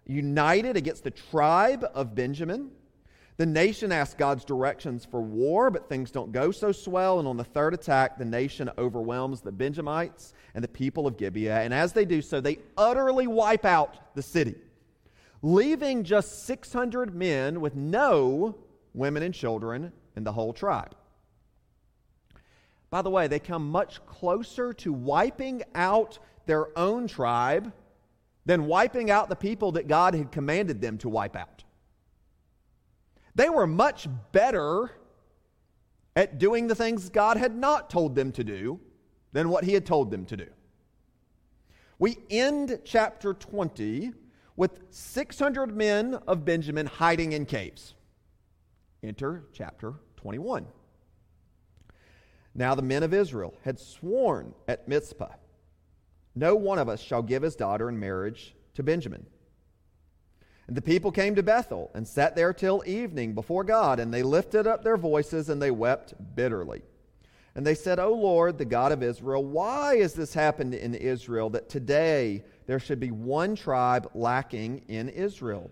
united 0.06 0.78
against 0.78 1.04
the 1.04 1.12
tribe 1.12 1.86
of 1.94 2.16
Benjamin. 2.16 2.72
The 3.38 3.46
nation 3.46 3.92
asks 3.92 4.16
God's 4.16 4.46
directions 4.46 5.04
for 5.04 5.22
war, 5.22 5.70
but 5.70 5.90
things 5.90 6.10
don't 6.10 6.32
go 6.32 6.52
so 6.52 6.72
swell. 6.72 7.20
And 7.20 7.28
on 7.28 7.36
the 7.36 7.44
third 7.44 7.74
attack, 7.74 8.18
the 8.18 8.26
nation 8.26 8.70
overwhelms 8.78 9.42
the 9.42 9.52
Benjamites 9.52 10.34
and 10.54 10.64
the 10.64 10.70
people 10.70 11.06
of 11.06 11.18
Gibeah. 11.18 11.60
And 11.62 11.74
as 11.74 11.92
they 11.92 12.06
do 12.06 12.22
so, 12.22 12.40
they 12.40 12.60
utterly 12.78 13.28
wipe 13.28 13.66
out 13.66 14.16
the 14.16 14.22
city, 14.22 14.56
leaving 15.42 16.06
just 16.06 16.46
600 16.46 17.14
men 17.14 17.60
with 17.60 17.76
no 17.76 18.58
women 18.94 19.24
and 19.24 19.34
children 19.34 19.92
in 20.16 20.24
the 20.24 20.32
whole 20.32 20.54
tribe. 20.54 20.96
By 22.90 23.02
the 23.02 23.10
way, 23.10 23.28
they 23.28 23.40
come 23.40 23.70
much 23.70 24.06
closer 24.06 24.72
to 24.76 24.94
wiping 24.94 25.64
out 25.74 26.20
their 26.46 26.78
own 26.78 27.08
tribe 27.08 27.74
than 28.46 28.68
wiping 28.68 29.10
out 29.10 29.30
the 29.30 29.36
people 29.36 29.72
that 29.74 29.88
God 29.88 30.14
had 30.14 30.32
commanded 30.32 30.82
them 30.82 30.98
to 31.00 31.10
wipe 31.10 31.36
out. 31.36 31.64
They 33.34 33.50
were 33.50 33.68
much 33.68 34.08
better 34.32 34.92
at 36.16 36.38
doing 36.38 36.68
the 36.68 36.76
things 36.76 37.10
God 37.10 37.38
had 37.38 37.56
not 37.56 37.90
told 37.90 38.16
them 38.16 38.32
to 38.34 38.44
do 38.44 38.80
than 39.34 39.50
what 39.50 39.64
He 39.64 39.74
had 39.74 39.86
told 39.86 40.12
them 40.12 40.26
to 40.26 40.38
do. 40.38 40.48
We 42.00 42.18
end 42.30 42.80
chapter 42.86 43.34
20 43.34 44.14
with 44.56 44.80
600 44.90 45.76
men 45.76 46.16
of 46.28 46.46
Benjamin 46.46 46.86
hiding 46.86 47.34
in 47.34 47.46
caves 47.46 47.96
Enter 49.04 49.44
chapter 49.54 49.94
21. 50.18 50.66
Now 52.56 52.74
the 52.74 52.82
men 52.82 53.04
of 53.04 53.14
Israel 53.14 53.54
had 53.64 53.80
sworn 53.80 54.56
at 54.68 54.88
Mizpah, 54.88 55.36
No 56.36 56.56
one 56.56 56.80
of 56.80 56.90
us 56.90 57.02
shall 57.02 57.24
give 57.24 57.44
his 57.44 57.56
daughter 57.56 57.88
in 57.88 58.00
marriage 58.00 58.54
to 58.74 58.84
Benjamin. 58.84 59.26
And 60.68 60.76
the 60.76 60.82
people 60.82 61.12
came 61.12 61.36
to 61.36 61.44
Bethel 61.44 61.92
and 61.94 62.08
sat 62.08 62.36
there 62.36 62.52
till 62.52 62.84
evening 62.86 63.34
before 63.34 63.64
God, 63.64 64.00
and 64.00 64.14
they 64.14 64.24
lifted 64.24 64.66
up 64.66 64.84
their 64.84 64.98
voices 64.98 65.50
and 65.50 65.62
they 65.62 65.72
wept 65.72 66.14
bitterly. 66.36 66.82
And 67.54 67.66
they 67.66 67.76
said, 67.76 68.00
O 68.00 68.14
Lord, 68.14 68.58
the 68.58 68.66
God 68.66 68.92
of 68.92 69.02
Israel, 69.02 69.46
why 69.46 69.98
has 69.98 70.14
this 70.14 70.34
happened 70.34 70.74
in 70.74 70.94
Israel 70.94 71.50
that 71.52 71.70
today 71.70 72.44
there 72.66 72.80
should 72.80 73.00
be 73.00 73.12
one 73.12 73.56
tribe 73.56 74.10
lacking 74.14 74.84
in 74.90 75.08
Israel? 75.08 75.72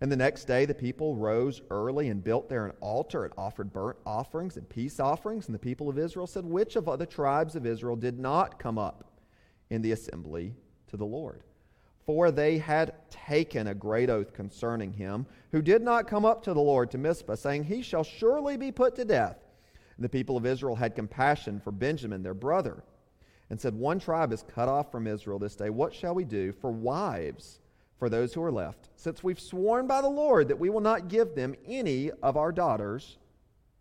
And 0.00 0.12
the 0.12 0.16
next 0.16 0.44
day 0.44 0.66
the 0.66 0.74
people 0.74 1.16
rose 1.16 1.62
early 1.70 2.10
and 2.10 2.22
built 2.22 2.48
there 2.48 2.66
an 2.66 2.74
altar 2.80 3.24
and 3.24 3.34
offered 3.36 3.72
burnt 3.72 3.96
offerings 4.04 4.56
and 4.56 4.68
peace 4.68 5.00
offerings. 5.00 5.46
And 5.46 5.54
the 5.54 5.58
people 5.58 5.88
of 5.88 5.98
Israel 5.98 6.26
said, 6.26 6.44
Which 6.44 6.76
of 6.76 6.88
other 6.88 7.06
tribes 7.06 7.56
of 7.56 7.66
Israel 7.66 7.96
did 7.96 8.20
not 8.20 8.58
come 8.60 8.78
up 8.78 9.15
in 9.70 9.82
the 9.82 9.92
assembly 9.92 10.54
to 10.88 10.96
the 10.96 11.04
Lord? 11.04 11.42
For 12.04 12.30
they 12.30 12.58
had 12.58 12.94
taken 13.10 13.66
a 13.66 13.74
great 13.74 14.08
oath 14.08 14.32
concerning 14.32 14.92
him, 14.92 15.26
who 15.50 15.60
did 15.60 15.82
not 15.82 16.06
come 16.06 16.24
up 16.24 16.42
to 16.44 16.54
the 16.54 16.60
Lord 16.60 16.90
to 16.92 16.98
Mizpah, 16.98 17.34
saying, 17.34 17.64
He 17.64 17.82
shall 17.82 18.04
surely 18.04 18.56
be 18.56 18.70
put 18.70 18.94
to 18.96 19.04
death. 19.04 19.38
And 19.96 20.04
the 20.04 20.08
people 20.08 20.36
of 20.36 20.46
Israel 20.46 20.76
had 20.76 20.94
compassion 20.94 21.58
for 21.58 21.72
Benjamin, 21.72 22.22
their 22.22 22.34
brother, 22.34 22.84
and 23.50 23.60
said, 23.60 23.74
One 23.74 23.98
tribe 23.98 24.32
is 24.32 24.44
cut 24.54 24.68
off 24.68 24.92
from 24.92 25.06
Israel 25.06 25.38
this 25.38 25.56
day. 25.56 25.70
What 25.70 25.92
shall 25.92 26.14
we 26.14 26.24
do 26.24 26.52
for 26.52 26.70
wives 26.70 27.60
for 27.98 28.08
those 28.08 28.34
who 28.34 28.42
are 28.42 28.52
left, 28.52 28.90
since 28.94 29.24
we've 29.24 29.40
sworn 29.40 29.86
by 29.86 30.00
the 30.00 30.08
Lord 30.08 30.48
that 30.48 30.58
we 30.58 30.70
will 30.70 30.80
not 30.80 31.08
give 31.08 31.34
them 31.34 31.54
any 31.66 32.10
of 32.22 32.36
our 32.36 32.52
daughters 32.52 33.18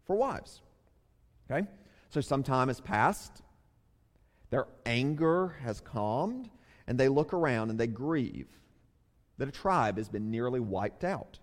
for 0.06 0.16
wives? 0.16 0.62
Okay? 1.52 1.68
So 2.10 2.22
some 2.22 2.44
time 2.44 2.70
has 2.70 2.80
passed. 2.80 3.44
Their 4.50 4.68
anger 4.86 5.56
has 5.64 5.82
calmed, 5.82 6.50
and 6.88 7.00
they 7.00 7.10
look 7.10 7.34
around 7.34 7.70
and 7.70 7.80
they 7.80 7.88
grieve 7.88 8.48
that 9.38 9.48
a 9.48 9.52
tribe 9.52 9.98
has 9.98 10.10
been 10.10 10.32
nearly 10.32 10.60
wiped 10.60 11.04
out. 11.04 11.40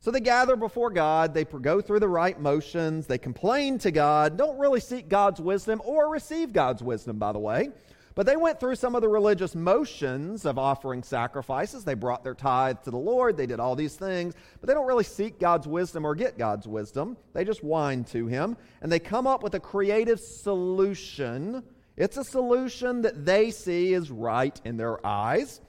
So 0.00 0.10
they 0.10 0.20
gather 0.20 0.54
before 0.54 0.90
God, 0.90 1.32
they 1.32 1.44
go 1.44 1.80
through 1.80 2.00
the 2.00 2.08
right 2.08 2.38
motions, 2.38 3.06
they 3.06 3.16
complain 3.16 3.78
to 3.78 3.90
God, 3.90 4.36
don't 4.36 4.58
really 4.58 4.80
seek 4.80 5.08
God's 5.08 5.40
wisdom 5.40 5.80
or 5.82 6.10
receive 6.10 6.52
God's 6.52 6.82
wisdom, 6.82 7.18
by 7.18 7.32
the 7.32 7.38
way. 7.38 7.70
But 8.14 8.26
they 8.26 8.36
went 8.36 8.60
through 8.60 8.76
some 8.76 8.94
of 8.94 9.00
the 9.02 9.08
religious 9.08 9.56
motions 9.56 10.44
of 10.44 10.56
offering 10.56 11.02
sacrifices. 11.02 11.84
They 11.84 11.94
brought 11.94 12.22
their 12.22 12.34
tithe 12.34 12.82
to 12.84 12.90
the 12.90 12.98
Lord, 12.98 13.36
they 13.36 13.46
did 13.46 13.58
all 13.58 13.74
these 13.74 13.96
things, 13.96 14.34
but 14.60 14.68
they 14.68 14.74
don't 14.74 14.86
really 14.86 15.04
seek 15.04 15.40
God's 15.40 15.66
wisdom 15.66 16.04
or 16.04 16.14
get 16.14 16.38
God's 16.38 16.68
wisdom. 16.68 17.16
They 17.32 17.44
just 17.44 17.64
whine 17.64 18.04
to 18.04 18.26
Him, 18.26 18.56
and 18.82 18.92
they 18.92 19.00
come 19.00 19.26
up 19.26 19.42
with 19.42 19.54
a 19.54 19.60
creative 19.60 20.20
solution. 20.20 21.64
It's 21.96 22.16
a 22.16 22.24
solution 22.24 23.02
that 23.02 23.24
they 23.24 23.50
see 23.50 23.94
is 23.94 24.10
right 24.10 24.60
in 24.64 24.76
their 24.76 25.04
eyes. 25.06 25.60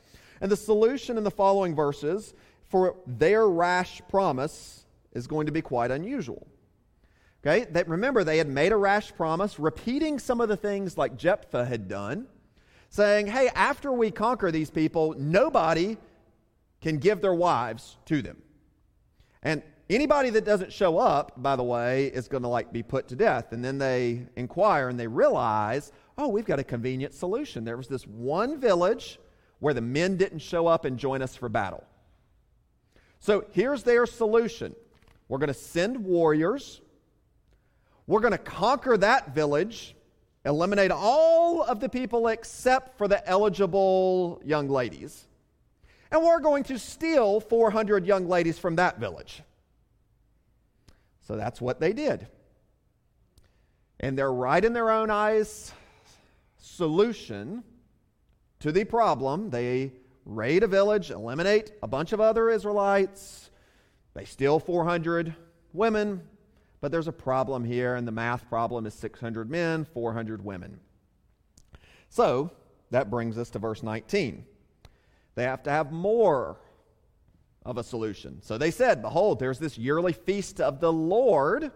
And 0.42 0.52
the 0.52 0.58
solution 0.58 1.18
in 1.18 1.24
the 1.24 1.32
following 1.32 1.76
verses 1.76 2.34
for 2.64 2.96
their 3.06 3.48
rash 3.48 4.02
promise 4.10 4.86
is 5.14 5.28
going 5.28 5.46
to 5.46 5.52
be 5.52 5.62
quite 5.62 5.92
unusual. 5.92 6.48
Okay? 7.46 7.66
That 7.72 7.88
remember 7.88 8.24
they 8.24 8.38
had 8.40 8.50
made 8.50 8.72
a 8.72 8.78
rash 8.78 9.14
promise, 9.16 9.60
repeating 9.60 10.18
some 10.20 10.42
of 10.42 10.50
the 10.50 10.58
things 10.58 10.98
like 10.98 11.16
Jephthah 11.16 11.66
had 11.66 11.88
done, 11.88 12.28
saying, 12.90 13.28
"Hey, 13.28 13.50
after 13.54 13.92
we 13.92 14.10
conquer 14.10 14.52
these 14.52 14.72
people, 14.72 15.14
nobody 15.18 15.98
can 16.82 16.98
give 16.98 17.22
their 17.22 17.36
wives 17.36 17.98
to 18.06 18.22
them." 18.22 18.42
And 19.44 19.62
anybody 19.90 20.32
that 20.32 20.44
doesn't 20.44 20.74
show 20.74 20.98
up, 20.98 21.34
by 21.38 21.56
the 21.56 21.64
way, 21.64 22.08
is 22.08 22.28
going 22.28 22.44
to 22.44 22.50
like 22.50 22.74
be 22.74 22.82
put 22.82 23.08
to 23.10 23.16
death. 23.16 23.52
And 23.52 23.64
then 23.64 23.78
they 23.78 24.26
inquire 24.36 24.90
and 24.90 25.00
they 25.00 25.08
realize, 25.08 25.92
"Oh, 26.18 26.28
we've 26.28 26.46
got 26.46 26.60
a 26.60 26.64
convenient 26.64 27.14
solution. 27.14 27.66
There 27.66 27.78
was 27.78 27.88
this 27.88 28.06
one 28.08 28.60
village 28.60 29.20
where 29.60 29.74
the 29.74 29.82
men 29.82 30.18
didn't 30.18 30.40
show 30.40 30.68
up 30.68 30.86
and 30.86 30.98
join 30.98 31.22
us 31.22 31.36
for 31.36 31.50
battle." 31.50 31.84
So 33.20 33.46
here's 33.52 33.84
their 33.84 34.06
solution 34.06 34.76
we're 35.28 35.40
going 35.40 35.48
to 35.48 35.54
send 35.54 35.98
warriors. 35.98 36.82
We're 38.08 38.20
going 38.20 38.34
to 38.34 38.38
conquer 38.38 38.98
that 38.98 39.34
village, 39.34 39.96
eliminate 40.46 40.92
all 40.92 41.64
of 41.64 41.80
the 41.80 41.90
people 41.90 42.28
except 42.28 42.98
for 42.98 43.08
the 43.08 43.28
eligible 43.28 44.42
young 44.46 44.70
ladies. 44.70 45.26
And 46.12 46.24
we're 46.24 46.40
going 46.40 46.64
to 46.66 46.78
steal 46.78 47.40
400 47.40 48.06
young 48.06 48.28
ladies 48.28 48.60
from 48.60 48.76
that 48.76 49.00
village. 49.00 49.42
So 51.22 51.36
that's 51.36 51.60
what 51.60 51.80
they 51.80 51.94
did. 51.94 52.28
And 54.00 54.16
they're 54.16 54.32
right 54.32 54.64
in 54.64 54.74
their 54.74 54.92
own 54.92 55.10
eyes 55.10 55.74
solution 56.66 57.64
to 58.60 58.72
the 58.72 58.84
problem, 58.84 59.50
they 59.50 59.92
raid 60.26 60.64
a 60.64 60.68
village, 60.68 61.12
eliminate 61.12 61.72
a 61.84 61.88
bunch 61.88 62.12
of 62.12 62.20
other 62.20 62.50
Israelites. 62.50 63.52
They 64.16 64.26
steal 64.26 64.60
400 64.60 65.36
women, 65.74 66.24
but 66.82 66.92
there's 66.92 67.08
a 67.08 67.14
problem 67.14 67.64
here, 67.64 67.96
and 67.96 68.08
the 68.08 68.12
math 68.12 68.50
problem 68.50 68.86
is 68.86 68.94
600 68.96 69.50
men, 69.50 69.86
400 69.86 70.44
women. 70.44 70.80
So 72.10 72.52
that 72.92 73.10
brings 73.10 73.38
us 73.38 73.50
to 73.52 73.60
verse 73.60 73.84
19. 73.84 74.44
They 75.36 75.44
have 75.44 75.64
to 75.64 75.70
have 75.70 75.92
more 75.92 76.58
of 77.66 77.78
a 77.78 77.84
solution. 77.84 78.42
So 78.42 78.58
they 78.58 78.72
said, 78.72 79.02
Behold, 79.02 79.40
there's 79.40 79.60
this 79.60 79.78
yearly 79.78 80.14
feast 80.14 80.62
of 80.62 80.80
the 80.80 80.94
Lord, 80.94 81.72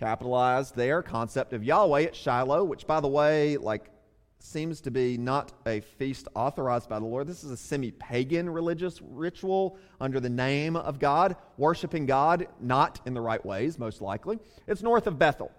capitalized 0.00 0.74
there, 0.74 1.02
concept 1.02 1.52
of 1.52 1.62
Yahweh 1.62 2.04
at 2.04 2.16
Shiloh, 2.16 2.64
which, 2.64 2.86
by 2.86 3.00
the 3.00 3.08
way, 3.08 3.58
like 3.58 3.90
seems 4.38 4.80
to 4.80 4.90
be 4.90 5.18
not 5.18 5.52
a 5.66 5.80
feast 5.80 6.26
authorized 6.34 6.88
by 6.88 6.98
the 6.98 7.04
Lord. 7.04 7.26
This 7.26 7.44
is 7.44 7.50
a 7.50 7.56
semi 7.56 7.90
pagan 7.90 8.48
religious 8.48 9.02
ritual 9.02 9.76
under 10.00 10.18
the 10.18 10.30
name 10.30 10.74
of 10.74 10.98
God, 10.98 11.36
worshiping 11.58 12.06
God 12.06 12.48
not 12.58 13.00
in 13.04 13.12
the 13.12 13.20
right 13.20 13.44
ways, 13.44 13.78
most 13.78 14.00
likely. 14.00 14.38
It's 14.66 14.82
north 14.82 15.06
of 15.06 15.18
Bethel, 15.18 15.52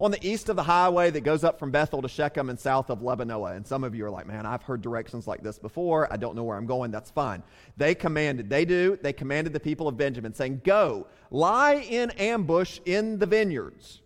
on 0.00 0.10
the 0.10 0.26
east 0.26 0.48
of 0.48 0.56
the 0.56 0.62
highway 0.62 1.10
that 1.10 1.20
goes 1.20 1.44
up 1.44 1.58
from 1.58 1.70
Bethel 1.70 2.00
to 2.00 2.08
Shechem 2.08 2.48
and 2.48 2.58
south 2.58 2.88
of 2.88 3.00
Lebonah. 3.00 3.54
And 3.54 3.66
some 3.66 3.84
of 3.84 3.94
you 3.94 4.06
are 4.06 4.10
like, 4.10 4.26
man, 4.26 4.46
I've 4.46 4.62
heard 4.62 4.80
directions 4.80 5.26
like 5.26 5.42
this 5.42 5.58
before. 5.58 6.10
I 6.10 6.16
don't 6.16 6.34
know 6.34 6.42
where 6.42 6.56
I'm 6.56 6.66
going. 6.66 6.90
That's 6.90 7.10
fine. 7.10 7.42
They 7.76 7.94
commanded, 7.94 8.48
they 8.48 8.64
do, 8.64 8.98
they 9.00 9.12
commanded 9.12 9.52
the 9.52 9.60
people 9.60 9.88
of 9.88 9.98
Benjamin, 9.98 10.32
saying, 10.32 10.62
Go, 10.64 11.06
lie 11.30 11.74
in 11.74 12.10
ambush 12.12 12.80
in 12.86 13.18
the 13.18 13.26
vineyards. 13.26 14.00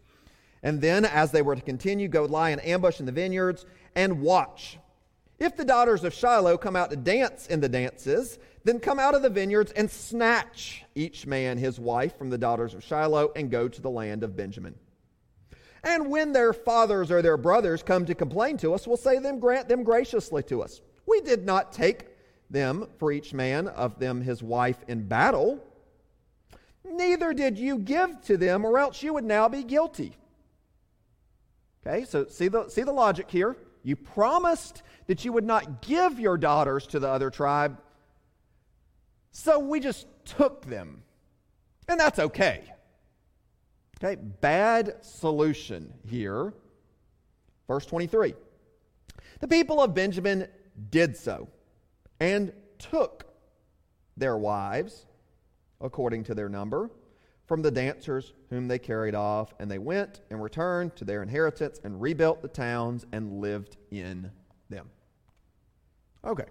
And 0.65 0.81
then, 0.81 1.05
as 1.05 1.31
they 1.31 1.43
were 1.43 1.55
to 1.55 1.63
continue, 1.63 2.09
go 2.09 2.25
lie 2.25 2.51
in 2.51 2.59
ambush 2.61 2.99
in 2.99 3.07
the 3.07 3.13
vineyards 3.13 3.65
and 3.95 4.21
watch. 4.21 4.79
If 5.39 5.57
the 5.57 5.65
daughters 5.65 6.05
of 6.05 6.15
Shiloh 6.15 6.57
come 6.57 6.75
out 6.75 6.91
to 6.91 6.97
dance 6.97 7.47
in 7.47 7.61
the 7.61 7.69
dances, 7.69 8.39
then 8.65 8.81
come 8.81 8.99
out 8.99 9.15
of 9.15 9.23
the 9.23 9.29
vineyards 9.29 9.73
and 9.73 9.91
snatch 9.91 10.85
each 10.95 11.27
man 11.27 11.59
his 11.59 11.79
wife 11.79 12.17
from 12.17 12.31
the 12.31 12.39
daughters 12.39 12.73
of 12.73 12.83
Shiloh 12.83 13.31
and 13.37 13.51
go 13.51 13.69
to 13.69 13.83
the 13.83 13.91
land 13.91 14.25
of 14.25 14.37
Benjamin. 14.37 14.75
And 15.85 16.11
when 16.11 16.33
their 16.33 16.53
fathers 16.53 17.11
or 17.11 17.21
their 17.21 17.37
brothers 17.37 17.83
come 17.83 18.07
to 18.07 18.15
complain 18.15 18.57
to 18.59 18.73
us, 18.73 18.87
we'll 18.87 18.97
say 18.97 19.19
them, 19.19 19.39
grant 19.39 19.69
them 19.69 19.85
graciously 19.85 20.43
to 20.45 20.63
us. 20.63 20.81
We 21.07 21.21
did 21.21 21.45
not 21.45 21.73
take 21.73 22.09
them 22.51 22.89
for 22.99 23.13
each 23.13 23.35
man 23.35 23.69
of 23.69 23.99
them 23.99 24.23
his 24.23 24.43
wife 24.43 24.79
in 24.89 25.07
battle. 25.07 25.63
Neither 26.85 27.35
did 27.35 27.59
you 27.59 27.79
give 27.79 28.23
to 28.23 28.37
them, 28.37 28.65
or 28.65 28.79
else 28.79 29.03
you 29.03 29.13
would 29.15 29.25
now 29.25 29.49
be 29.49 29.63
guilty. 29.63 30.17
Okay, 31.87 32.05
so 32.05 32.27
see 32.27 32.49
the, 32.49 32.69
see 32.69 32.83
the 32.83 32.93
logic 32.93 33.31
here. 33.31 33.57
You 33.83 33.97
promised 33.97 34.83
that 35.07 35.25
you 35.25 35.33
would 35.33 35.45
not 35.45 35.83
give 35.83 36.19
your 36.19 36.39
daughters 36.39 36.87
to 36.89 36.99
the 36.99 37.09
other 37.09 37.29
tribe, 37.29 37.79
so 39.33 39.59
we 39.59 39.81
just 39.81 40.07
took 40.25 40.65
them. 40.65 41.03
And 41.89 42.01
that's 42.01 42.19
okay. 42.19 42.74
Okay, 44.05 44.21
bad 44.43 45.03
solution 45.03 45.95
here. 46.07 46.53
Verse 47.67 47.87
23. 47.87 48.35
The 49.41 49.49
people 49.49 49.81
of 49.81 49.95
Benjamin 49.95 50.47
did 50.91 51.17
so 51.17 51.49
and 52.21 52.53
took 52.79 53.25
their 54.19 54.37
wives 54.37 55.07
according 55.81 56.25
to 56.25 56.35
their 56.35 56.51
number 56.51 56.91
from 57.47 57.63
the 57.63 57.71
dancers 57.71 58.35
whom 58.51 58.69
they 58.69 58.79
carried 58.79 59.15
off, 59.15 59.55
and 59.59 59.71
they 59.71 59.79
went 59.79 60.21
and 60.31 60.43
returned 60.43 60.95
to 60.97 61.05
their 61.05 61.23
inheritance 61.23 61.81
and 61.83 62.01
rebuilt 62.01 62.43
the 62.43 62.49
towns 62.49 63.07
and 63.13 63.41
lived 63.41 63.79
in 63.91 64.31
them. 64.69 64.91
Okay. 66.25 66.47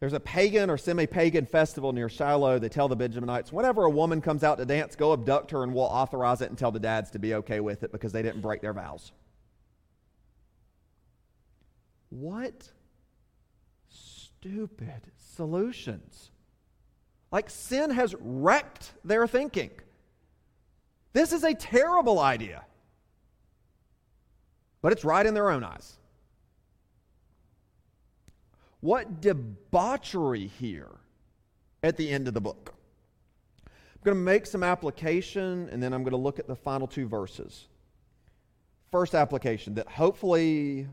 There's 0.00 0.14
a 0.14 0.20
pagan 0.20 0.70
or 0.70 0.78
semi 0.78 1.06
pagan 1.06 1.44
festival 1.44 1.92
near 1.92 2.08
Shiloh. 2.08 2.58
They 2.58 2.70
tell 2.70 2.88
the 2.88 2.96
Benjaminites, 2.96 3.52
whenever 3.52 3.84
a 3.84 3.90
woman 3.90 4.22
comes 4.22 4.42
out 4.42 4.56
to 4.56 4.64
dance, 4.64 4.96
go 4.96 5.12
abduct 5.12 5.50
her 5.50 5.62
and 5.62 5.74
we'll 5.74 5.84
authorize 5.84 6.40
it 6.40 6.48
and 6.48 6.56
tell 6.58 6.72
the 6.72 6.80
dads 6.80 7.10
to 7.10 7.18
be 7.18 7.34
okay 7.34 7.60
with 7.60 7.82
it 7.82 7.92
because 7.92 8.10
they 8.10 8.22
didn't 8.22 8.40
break 8.40 8.62
their 8.62 8.72
vows. 8.72 9.12
What 12.08 12.70
stupid 13.88 15.02
solutions. 15.18 16.30
Like 17.30 17.50
sin 17.50 17.90
has 17.90 18.14
wrecked 18.18 18.92
their 19.04 19.26
thinking. 19.26 19.70
This 21.12 21.32
is 21.32 21.44
a 21.44 21.54
terrible 21.54 22.18
idea. 22.18 22.64
But 24.80 24.92
it's 24.92 25.04
right 25.04 25.26
in 25.26 25.34
their 25.34 25.50
own 25.50 25.62
eyes. 25.62 25.99
What 28.80 29.20
debauchery 29.20 30.46
here 30.46 31.00
at 31.82 31.96
the 31.96 32.10
end 32.10 32.28
of 32.28 32.34
the 32.34 32.40
book. 32.40 32.74
I'm 33.66 34.04
going 34.04 34.16
to 34.16 34.22
make 34.22 34.46
some 34.46 34.62
application 34.62 35.68
and 35.70 35.82
then 35.82 35.92
I'm 35.92 36.02
going 36.02 36.12
to 36.12 36.16
look 36.16 36.38
at 36.38 36.46
the 36.46 36.56
final 36.56 36.86
two 36.86 37.06
verses. 37.06 37.66
First 38.90 39.14
application 39.14 39.74
that 39.74 39.88
hopefully 39.88 40.88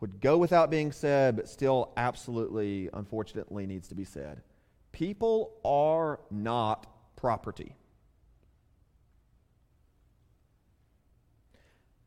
would 0.00 0.20
go 0.20 0.36
without 0.36 0.70
being 0.70 0.92
said, 0.92 1.36
but 1.36 1.48
still 1.48 1.92
absolutely, 1.96 2.90
unfortunately, 2.92 3.66
needs 3.66 3.88
to 3.88 3.94
be 3.94 4.04
said. 4.04 4.42
People 4.92 5.54
are 5.64 6.20
not 6.30 6.86
property. 7.16 7.74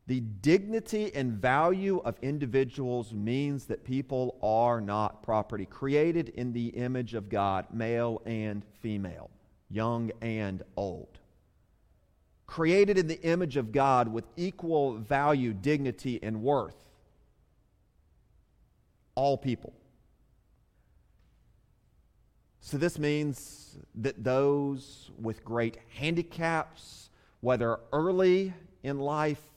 The 0.08 0.20
dignity 0.20 1.14
and 1.14 1.34
value 1.34 2.00
of 2.02 2.16
individuals 2.22 3.12
means 3.12 3.66
that 3.66 3.84
people 3.84 4.38
are 4.42 4.80
not 4.80 5.22
property, 5.22 5.66
created 5.66 6.30
in 6.30 6.54
the 6.54 6.68
image 6.68 7.12
of 7.12 7.28
God, 7.28 7.66
male 7.74 8.22
and 8.24 8.64
female, 8.80 9.28
young 9.68 10.10
and 10.22 10.62
old. 10.78 11.18
Created 12.46 12.96
in 12.96 13.06
the 13.06 13.20
image 13.20 13.58
of 13.58 13.70
God 13.70 14.08
with 14.08 14.24
equal 14.38 14.94
value, 14.94 15.52
dignity, 15.52 16.18
and 16.22 16.42
worth. 16.42 16.86
All 19.14 19.36
people. 19.36 19.74
So, 22.60 22.78
this 22.78 22.98
means 22.98 23.76
that 23.96 24.24
those 24.24 25.10
with 25.20 25.44
great 25.44 25.76
handicaps, 25.90 27.10
whether 27.42 27.80
early 27.92 28.54
in 28.82 29.00
life 29.00 29.47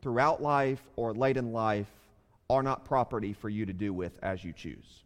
throughout 0.00 0.42
life 0.42 0.82
or 0.96 1.12
late 1.12 1.36
in 1.36 1.52
life 1.52 1.88
are 2.50 2.62
not 2.62 2.84
property 2.84 3.32
for 3.32 3.48
you 3.48 3.66
to 3.66 3.72
do 3.72 3.92
with 3.92 4.18
as 4.22 4.42
you 4.44 4.52
choose. 4.52 5.04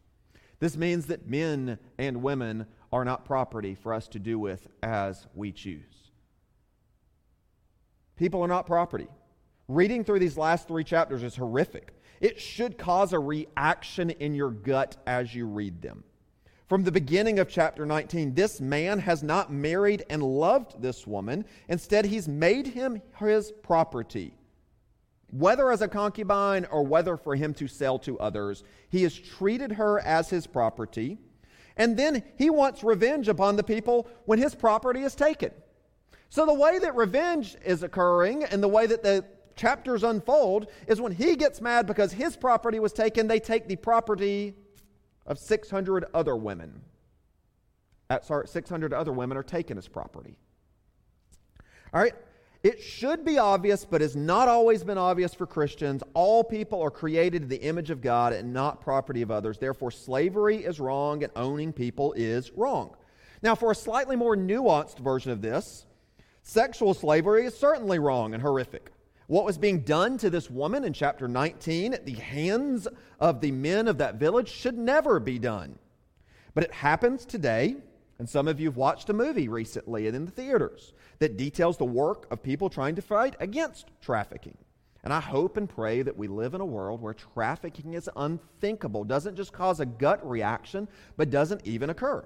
This 0.59 0.77
means 0.77 1.07
that 1.07 1.27
men 1.27 1.77
and 1.97 2.23
women 2.23 2.65
are 2.91 3.03
not 3.03 3.25
property 3.25 3.75
for 3.75 3.93
us 3.93 4.07
to 4.09 4.19
do 4.19 4.39
with 4.39 4.67
as 4.81 5.27
we 5.35 5.51
choose. 5.51 6.11
People 8.15 8.41
are 8.41 8.47
not 8.47 8.65
property. 8.65 9.07
Reading 9.67 10.03
through 10.03 10.19
these 10.19 10.37
last 10.37 10.67
three 10.67 10.83
chapters 10.83 11.23
is 11.23 11.35
horrific. 11.35 11.93
It 12.21 12.39
should 12.39 12.77
cause 12.77 13.11
a 13.11 13.19
reaction 13.19 14.11
in 14.11 14.35
your 14.35 14.51
gut 14.51 14.95
as 15.05 15.33
you 15.35 15.47
read 15.47 15.81
them. 15.81 16.03
From 16.69 16.83
the 16.83 16.91
beginning 16.91 17.39
of 17.39 17.49
chapter 17.49 17.85
19, 17.85 18.33
this 18.33 18.61
man 18.61 18.99
has 18.99 19.21
not 19.21 19.51
married 19.51 20.05
and 20.09 20.23
loved 20.23 20.81
this 20.81 21.05
woman. 21.05 21.43
Instead, 21.67 22.05
he's 22.05 22.27
made 22.27 22.67
him 22.67 23.01
his 23.19 23.51
property 23.63 24.33
whether 25.33 25.71
as 25.71 25.81
a 25.81 25.87
concubine 25.87 26.65
or 26.65 26.85
whether 26.85 27.17
for 27.17 27.35
him 27.35 27.53
to 27.55 27.67
sell 27.67 27.97
to 27.99 28.19
others. 28.19 28.63
He 28.89 29.01
has 29.03 29.17
treated 29.17 29.73
her 29.73 29.99
as 29.99 30.29
his 30.29 30.45
property. 30.45 31.17
And 31.75 31.97
then 31.97 32.23
he 32.37 32.51
wants 32.51 32.83
revenge 32.83 33.27
upon 33.27 33.55
the 33.55 33.63
people 33.63 34.07
when 34.25 34.37
his 34.37 34.53
property 34.53 35.01
is 35.01 35.15
taken. 35.15 35.51
So 36.29 36.45
the 36.45 36.53
way 36.53 36.77
that 36.77 36.95
revenge 36.95 37.57
is 37.65 37.81
occurring 37.81 38.43
and 38.43 38.61
the 38.61 38.67
way 38.67 38.85
that 38.85 39.01
the 39.01 39.25
chapters 39.55 40.03
unfold 40.03 40.67
is 40.87 41.01
when 41.01 41.11
he 41.11 41.35
gets 41.35 41.61
mad 41.61 41.87
because 41.87 42.11
his 42.11 42.37
property 42.37 42.79
was 42.79 42.93
taken, 42.93 43.27
they 43.27 43.39
take 43.39 43.67
the 43.67 43.75
property 43.75 44.53
of 45.25 45.39
600 45.39 46.05
other 46.13 46.35
women. 46.35 46.81
Uh, 48.09 48.19
sorry, 48.21 48.47
600 48.47 48.93
other 48.93 49.11
women 49.11 49.35
are 49.35 49.43
taken 49.43 49.79
as 49.79 49.87
property. 49.87 50.35
All 51.91 52.01
right? 52.01 52.13
It 52.63 52.81
should 52.81 53.25
be 53.25 53.37
obvious, 53.37 53.83
but 53.83 53.99
has 53.99 54.15
not 54.15 54.47
always 54.47 54.85
been 54.85 54.97
obvious 54.97 55.33
for 55.33 55.45
Christians. 55.45 56.01
All 56.13 56.45
people 56.45 56.81
are 56.81 56.89
created 56.89 57.43
in 57.43 57.49
the 57.49 57.61
image 57.61 57.89
of 57.89 57.99
God 57.99 58.31
and 58.31 58.53
not 58.53 58.79
property 58.79 59.21
of 59.21 59.31
others. 59.31 59.57
Therefore, 59.57 59.91
slavery 59.91 60.63
is 60.63 60.79
wrong 60.79 61.23
and 61.23 61.33
owning 61.35 61.73
people 61.73 62.13
is 62.13 62.51
wrong. 62.51 62.95
Now, 63.41 63.53
for 63.53 63.69
a 63.71 63.75
slightly 63.75 64.15
more 64.15 64.37
nuanced 64.37 64.99
version 64.99 65.33
of 65.33 65.41
this, 65.41 65.85
sexual 66.41 66.93
slavery 66.93 67.45
is 67.45 67.57
certainly 67.57 67.99
wrong 67.99 68.33
and 68.33 68.41
horrific. 68.41 68.91
What 69.27 69.43
was 69.43 69.57
being 69.57 69.81
done 69.81 70.17
to 70.19 70.29
this 70.29 70.49
woman 70.49 70.85
in 70.85 70.93
chapter 70.93 71.27
19 71.27 71.93
at 71.93 72.05
the 72.05 72.13
hands 72.13 72.87
of 73.19 73.41
the 73.41 73.51
men 73.51 73.89
of 73.89 73.97
that 73.97 74.15
village 74.15 74.47
should 74.49 74.77
never 74.77 75.19
be 75.19 75.37
done. 75.37 75.77
But 76.53 76.63
it 76.63 76.71
happens 76.71 77.25
today, 77.25 77.75
and 78.23 78.29
some 78.29 78.47
of 78.47 78.57
you 78.57 78.69
have 78.69 78.77
watched 78.77 79.09
a 79.09 79.13
movie 79.13 79.49
recently 79.49 80.07
and 80.07 80.15
in 80.15 80.23
the 80.23 80.31
theaters 80.31 80.93
that 81.19 81.35
details 81.35 81.75
the 81.75 81.83
work 81.83 82.25
of 82.31 82.41
people 82.41 82.69
trying 82.69 82.95
to 82.95 83.01
fight 83.01 83.35
against 83.41 83.89
trafficking. 83.99 84.57
And 85.03 85.11
I 85.11 85.19
hope 85.19 85.57
and 85.57 85.67
pray 85.67 86.03
that 86.03 86.15
we 86.15 86.29
live 86.29 86.53
in 86.53 86.61
a 86.61 86.65
world 86.65 87.01
where 87.01 87.13
trafficking 87.13 87.95
is 87.95 88.09
unthinkable, 88.15 89.03
doesn't 89.03 89.35
just 89.35 89.51
cause 89.51 89.81
a 89.81 89.85
gut 89.85 90.25
reaction, 90.25 90.87
but 91.17 91.31
doesn't 91.31 91.67
even 91.67 91.89
occur. 91.89 92.23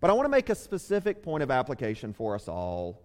But 0.00 0.08
I 0.08 0.14
want 0.14 0.24
to 0.24 0.30
make 0.30 0.48
a 0.48 0.54
specific 0.54 1.22
point 1.22 1.42
of 1.42 1.50
application 1.50 2.14
for 2.14 2.34
us 2.34 2.48
all. 2.48 3.02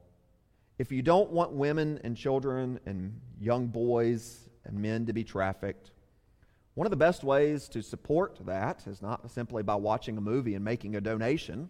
If 0.80 0.94
you 0.94 1.02
don't 1.02 1.32
want 1.32 1.52
women 1.52 2.00
and 2.06 2.16
children 2.16 2.80
and 2.86 3.20
young 3.42 3.68
boys 3.68 4.50
and 4.64 4.80
men 4.80 5.06
to 5.08 5.12
be 5.12 5.26
trafficked, 5.26 5.92
one 6.76 6.88
of 6.88 6.92
the 6.92 6.96
best 6.96 7.26
ways 7.26 7.68
to 7.68 7.82
support 7.82 8.40
that 8.46 8.88
is 8.88 9.02
not 9.02 9.30
simply 9.30 9.64
by 9.64 9.76
watching 9.76 10.18
a 10.18 10.22
movie 10.22 10.56
and 10.56 10.64
making 10.64 10.96
a 10.96 11.02
donation, 11.02 11.70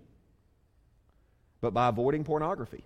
but 1.66 1.74
by 1.74 1.88
avoiding 1.88 2.24
pornography. 2.24 2.84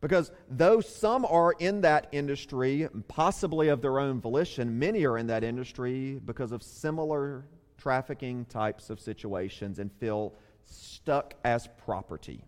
Because 0.00 0.30
though 0.48 0.80
some 0.80 1.24
are 1.24 1.56
in 1.58 1.80
that 1.80 2.06
industry, 2.12 2.86
possibly 3.08 3.66
of 3.66 3.82
their 3.82 3.98
own 3.98 4.20
volition, 4.20 4.78
many 4.78 5.04
are 5.06 5.18
in 5.18 5.26
that 5.26 5.42
industry 5.42 6.20
because 6.24 6.52
of 6.52 6.62
similar 6.62 7.46
trafficking 7.78 8.44
types 8.44 8.90
of 8.90 9.00
situations 9.00 9.80
and 9.80 9.90
feel 9.94 10.34
stuck 10.64 11.34
as 11.44 11.68
property. 11.84 12.44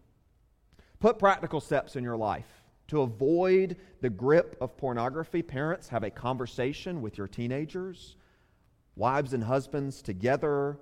Put 1.00 1.18
practical 1.18 1.60
steps 1.60 1.96
in 1.96 2.04
your 2.04 2.16
life 2.16 2.62
to 2.86 3.00
avoid 3.00 3.78
the 4.00 4.10
grip 4.10 4.56
of 4.60 4.76
pornography. 4.76 5.42
Parents, 5.42 5.88
have 5.88 6.04
a 6.04 6.10
conversation 6.10 7.02
with 7.02 7.18
your 7.18 7.26
teenagers, 7.26 8.14
wives 8.94 9.32
and 9.32 9.42
husbands 9.42 10.02
together. 10.02 10.78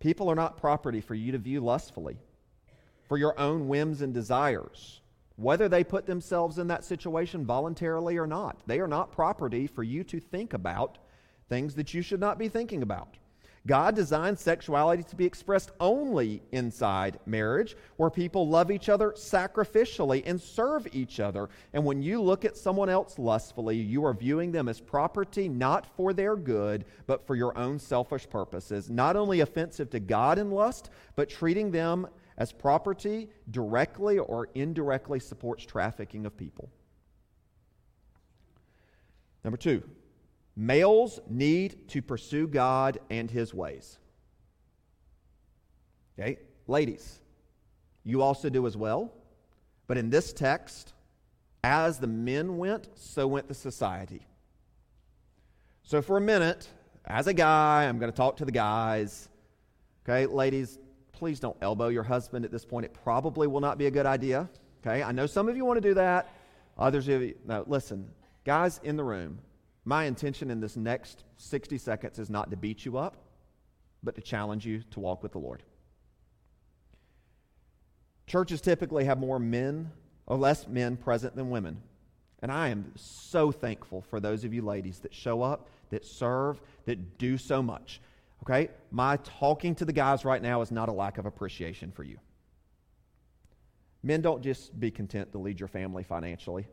People 0.00 0.30
are 0.30 0.34
not 0.34 0.56
property 0.56 1.00
for 1.00 1.14
you 1.14 1.32
to 1.32 1.38
view 1.38 1.60
lustfully, 1.60 2.18
for 3.08 3.16
your 3.16 3.38
own 3.38 3.68
whims 3.68 4.00
and 4.02 4.14
desires 4.14 5.00
whether 5.38 5.68
they 5.68 5.84
put 5.84 6.04
themselves 6.04 6.58
in 6.58 6.66
that 6.66 6.84
situation 6.84 7.46
voluntarily 7.46 8.18
or 8.18 8.26
not. 8.26 8.60
They 8.66 8.80
are 8.80 8.88
not 8.88 9.12
property 9.12 9.68
for 9.68 9.84
you 9.84 10.02
to 10.04 10.18
think 10.18 10.52
about 10.52 10.98
things 11.48 11.76
that 11.76 11.94
you 11.94 12.02
should 12.02 12.18
not 12.18 12.38
be 12.38 12.48
thinking 12.48 12.82
about. 12.82 13.16
God 13.68 13.94
designed 13.94 14.38
sexuality 14.38 15.02
to 15.02 15.14
be 15.14 15.26
expressed 15.26 15.72
only 15.78 16.42
inside 16.52 17.20
marriage, 17.26 17.76
where 17.98 18.08
people 18.08 18.48
love 18.48 18.70
each 18.70 18.88
other 18.88 19.12
sacrificially 19.12 20.22
and 20.24 20.40
serve 20.40 20.88
each 20.92 21.20
other. 21.20 21.50
And 21.74 21.84
when 21.84 22.02
you 22.02 22.22
look 22.22 22.46
at 22.46 22.56
someone 22.56 22.88
else 22.88 23.18
lustfully, 23.18 23.76
you 23.76 24.06
are 24.06 24.14
viewing 24.14 24.52
them 24.52 24.68
as 24.68 24.80
property 24.80 25.50
not 25.50 25.86
for 25.96 26.14
their 26.14 26.34
good, 26.34 26.86
but 27.06 27.26
for 27.26 27.36
your 27.36 27.56
own 27.58 27.78
selfish 27.78 28.26
purposes. 28.28 28.88
Not 28.88 29.16
only 29.16 29.40
offensive 29.40 29.90
to 29.90 30.00
God 30.00 30.38
in 30.38 30.50
lust, 30.50 30.88
but 31.14 31.28
treating 31.28 31.70
them 31.70 32.08
as 32.38 32.52
property 32.52 33.28
directly 33.50 34.18
or 34.18 34.48
indirectly 34.54 35.20
supports 35.20 35.66
trafficking 35.66 36.24
of 36.24 36.34
people. 36.38 36.70
Number 39.44 39.58
two, 39.58 39.82
males 40.58 41.20
need 41.30 41.88
to 41.88 42.02
pursue 42.02 42.48
God 42.48 42.98
and 43.08 43.30
his 43.30 43.54
ways. 43.54 43.98
Okay, 46.18 46.38
ladies, 46.66 47.20
you 48.02 48.22
also 48.22 48.50
do 48.50 48.66
as 48.66 48.76
well. 48.76 49.12
But 49.86 49.96
in 49.96 50.10
this 50.10 50.32
text, 50.32 50.92
as 51.62 51.98
the 51.98 52.08
men 52.08 52.58
went, 52.58 52.88
so 52.94 53.26
went 53.28 53.46
the 53.46 53.54
society. 53.54 54.26
So 55.84 56.02
for 56.02 56.16
a 56.16 56.20
minute, 56.20 56.68
as 57.06 57.28
a 57.28 57.32
guy, 57.32 57.86
I'm 57.86 57.98
going 57.98 58.10
to 58.10 58.16
talk 58.16 58.36
to 58.38 58.44
the 58.44 58.52
guys. 58.52 59.28
Okay, 60.04 60.26
ladies, 60.26 60.78
please 61.12 61.38
don't 61.40 61.56
elbow 61.62 61.88
your 61.88 62.02
husband 62.02 62.44
at 62.44 62.50
this 62.50 62.64
point. 62.64 62.84
It 62.84 62.94
probably 63.04 63.46
will 63.46 63.60
not 63.60 63.78
be 63.78 63.86
a 63.86 63.90
good 63.90 64.06
idea. 64.06 64.50
Okay? 64.84 65.02
I 65.02 65.12
know 65.12 65.26
some 65.26 65.48
of 65.48 65.56
you 65.56 65.64
want 65.64 65.80
to 65.80 65.88
do 65.88 65.94
that. 65.94 66.28
Others 66.76 67.08
of 67.08 67.22
you, 67.22 67.34
no, 67.46 67.64
listen, 67.66 68.08
guys 68.44 68.80
in 68.84 68.96
the 68.96 69.04
room, 69.04 69.38
my 69.88 70.04
intention 70.04 70.50
in 70.50 70.60
this 70.60 70.76
next 70.76 71.24
60 71.38 71.78
seconds 71.78 72.18
is 72.18 72.28
not 72.28 72.50
to 72.50 72.58
beat 72.58 72.84
you 72.84 72.98
up, 72.98 73.16
but 74.02 74.14
to 74.16 74.20
challenge 74.20 74.66
you 74.66 74.82
to 74.90 75.00
walk 75.00 75.22
with 75.22 75.32
the 75.32 75.38
Lord. 75.38 75.62
Churches 78.26 78.60
typically 78.60 79.06
have 79.06 79.18
more 79.18 79.38
men 79.38 79.90
or 80.26 80.36
less 80.36 80.68
men 80.68 80.98
present 80.98 81.34
than 81.34 81.48
women. 81.48 81.80
And 82.42 82.52
I 82.52 82.68
am 82.68 82.92
so 82.96 83.50
thankful 83.50 84.02
for 84.02 84.20
those 84.20 84.44
of 84.44 84.52
you 84.52 84.60
ladies 84.60 84.98
that 84.98 85.14
show 85.14 85.40
up, 85.40 85.70
that 85.88 86.04
serve, 86.04 86.60
that 86.84 87.16
do 87.16 87.38
so 87.38 87.62
much. 87.62 88.02
Okay? 88.42 88.68
My 88.90 89.16
talking 89.16 89.74
to 89.76 89.86
the 89.86 89.94
guys 89.94 90.22
right 90.22 90.42
now 90.42 90.60
is 90.60 90.70
not 90.70 90.90
a 90.90 90.92
lack 90.92 91.16
of 91.16 91.24
appreciation 91.24 91.92
for 91.92 92.04
you. 92.04 92.18
Men, 94.02 94.20
don't 94.20 94.42
just 94.42 94.78
be 94.78 94.90
content 94.90 95.32
to 95.32 95.38
lead 95.38 95.58
your 95.58 95.66
family 95.66 96.02
financially. 96.02 96.66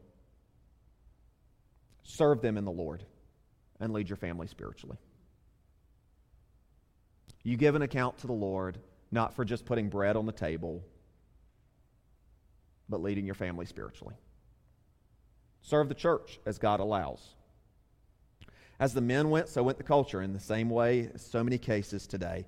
Serve 2.08 2.40
them 2.40 2.56
in 2.56 2.66
the 2.66 2.72
Lord 2.72 3.04
and 3.80 3.92
lead 3.92 4.08
your 4.08 4.16
family 4.16 4.48
spiritually. 4.48 4.98
You 7.44 7.58
give 7.58 7.76
an 7.76 7.82
account 7.82 8.20
to 8.20 8.28
the 8.28 8.34
Lord, 8.34 8.78
not 9.12 9.36
for 9.36 9.44
just 9.44 9.66
putting 9.66 9.90
bread 9.90 10.16
on 10.16 10.26
the 10.26 10.32
table, 10.32 10.84
but 12.88 13.02
leading 13.02 13.26
your 13.26 13.36
family 13.36 13.66
spiritually. 13.66 14.16
Serve 15.62 15.90
the 15.90 15.96
church 15.96 16.40
as 16.46 16.60
God 16.60 16.80
allows. 16.80 17.34
As 18.80 18.94
the 18.94 19.02
men 19.02 19.32
went, 19.32 19.50
so 19.50 19.64
went 19.64 19.80
the 19.80 19.84
culture 19.84 20.22
in 20.22 20.32
the 20.32 20.40
same 20.40 20.70
way 20.70 21.10
so 21.16 21.44
many 21.44 21.58
cases 21.58 22.06
today. 22.06 22.46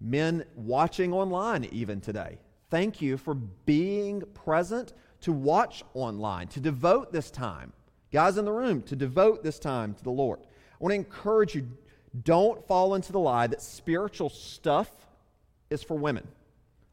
Men 0.00 0.44
watching 0.54 1.12
online, 1.12 1.64
even 1.64 2.00
today, 2.00 2.38
thank 2.70 3.02
you 3.02 3.16
for 3.16 3.34
being 3.34 4.22
present 4.34 4.92
to 5.22 5.32
watch 5.32 5.82
online, 5.94 6.46
to 6.48 6.60
devote 6.60 7.12
this 7.12 7.30
time. 7.32 7.72
Guys 8.12 8.38
in 8.38 8.44
the 8.44 8.52
room, 8.52 8.82
to 8.82 8.96
devote 8.96 9.42
this 9.42 9.58
time 9.58 9.94
to 9.94 10.04
the 10.04 10.10
Lord. 10.10 10.40
I 10.40 10.76
want 10.78 10.92
to 10.92 10.96
encourage 10.96 11.54
you 11.54 11.68
don't 12.22 12.66
fall 12.66 12.94
into 12.94 13.12
the 13.12 13.20
lie 13.20 13.46
that 13.46 13.62
spiritual 13.62 14.30
stuff 14.30 14.90
is 15.70 15.82
for 15.82 15.94
women. 15.94 16.26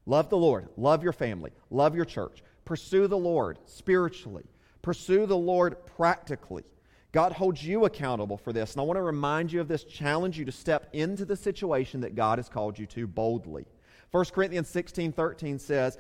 Love 0.06 0.30
the 0.30 0.38
Lord, 0.38 0.68
love 0.78 1.04
your 1.04 1.14
family, 1.14 1.52
love 1.70 1.96
your 1.96 2.06
church. 2.06 2.44
Pursue 2.66 3.08
the 3.08 3.18
Lord 3.18 3.60
spiritually, 3.66 4.44
pursue 4.82 5.26
the 5.26 5.38
Lord 5.38 5.86
practically. 5.86 6.64
God 7.12 7.32
holds 7.32 7.64
you 7.64 7.86
accountable 7.86 8.36
for 8.36 8.52
this. 8.52 8.74
And 8.74 8.82
I 8.82 8.84
want 8.84 8.98
to 8.98 9.02
remind 9.02 9.50
you 9.50 9.62
of 9.62 9.70
this, 9.70 9.86
challenge 9.86 10.38
you 10.38 10.44
to 10.44 10.52
step 10.52 10.90
into 10.92 11.24
the 11.24 11.38
situation 11.38 12.02
that 12.02 12.14
God 12.14 12.40
has 12.40 12.50
called 12.50 12.78
you 12.78 12.86
to 12.88 13.08
boldly. 13.08 13.66
1 14.12 14.26
Corinthians 14.34 14.68
16 14.68 15.14
13 15.14 15.60
says, 15.60 15.98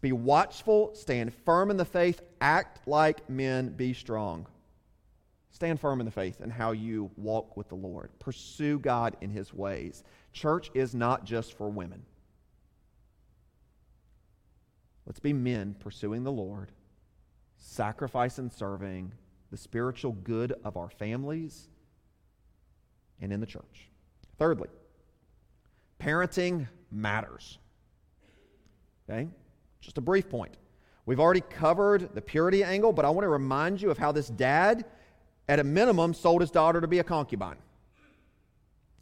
Be 0.00 0.12
watchful, 0.12 0.94
stand 0.94 1.32
firm 1.32 1.70
in 1.70 1.76
the 1.76 1.84
faith, 1.84 2.20
act 2.40 2.86
like 2.86 3.28
men, 3.28 3.70
be 3.70 3.92
strong. 3.92 4.46
Stand 5.50 5.78
firm 5.78 6.00
in 6.00 6.06
the 6.06 6.12
faith 6.12 6.40
and 6.40 6.50
how 6.50 6.72
you 6.72 7.10
walk 7.16 7.56
with 7.56 7.68
the 7.68 7.74
Lord. 7.74 8.10
Pursue 8.18 8.78
God 8.78 9.16
in 9.20 9.30
his 9.30 9.52
ways. 9.52 10.02
Church 10.32 10.70
is 10.74 10.94
not 10.94 11.24
just 11.24 11.52
for 11.52 11.68
women. 11.68 12.02
Let's 15.06 15.20
be 15.20 15.32
men 15.32 15.76
pursuing 15.78 16.24
the 16.24 16.32
Lord, 16.32 16.72
sacrifice 17.58 18.38
and 18.38 18.52
serving, 18.52 19.12
the 19.50 19.56
spiritual 19.56 20.12
good 20.12 20.54
of 20.64 20.76
our 20.76 20.88
families 20.88 21.68
and 23.20 23.32
in 23.32 23.40
the 23.40 23.46
church. 23.46 23.90
Thirdly, 24.38 24.68
parenting 26.00 26.66
matters. 26.90 27.58
Okay? 29.08 29.28
Just 29.82 29.98
a 29.98 30.00
brief 30.00 30.30
point. 30.30 30.56
We've 31.04 31.20
already 31.20 31.42
covered 31.42 32.14
the 32.14 32.22
purity 32.22 32.64
angle, 32.64 32.92
but 32.92 33.04
I 33.04 33.10
want 33.10 33.24
to 33.24 33.28
remind 33.28 33.82
you 33.82 33.90
of 33.90 33.98
how 33.98 34.12
this 34.12 34.28
dad, 34.28 34.84
at 35.48 35.58
a 35.58 35.64
minimum, 35.64 36.14
sold 36.14 36.40
his 36.40 36.50
daughter 36.50 36.80
to 36.80 36.86
be 36.86 37.00
a 37.00 37.04
concubine. 37.04 37.56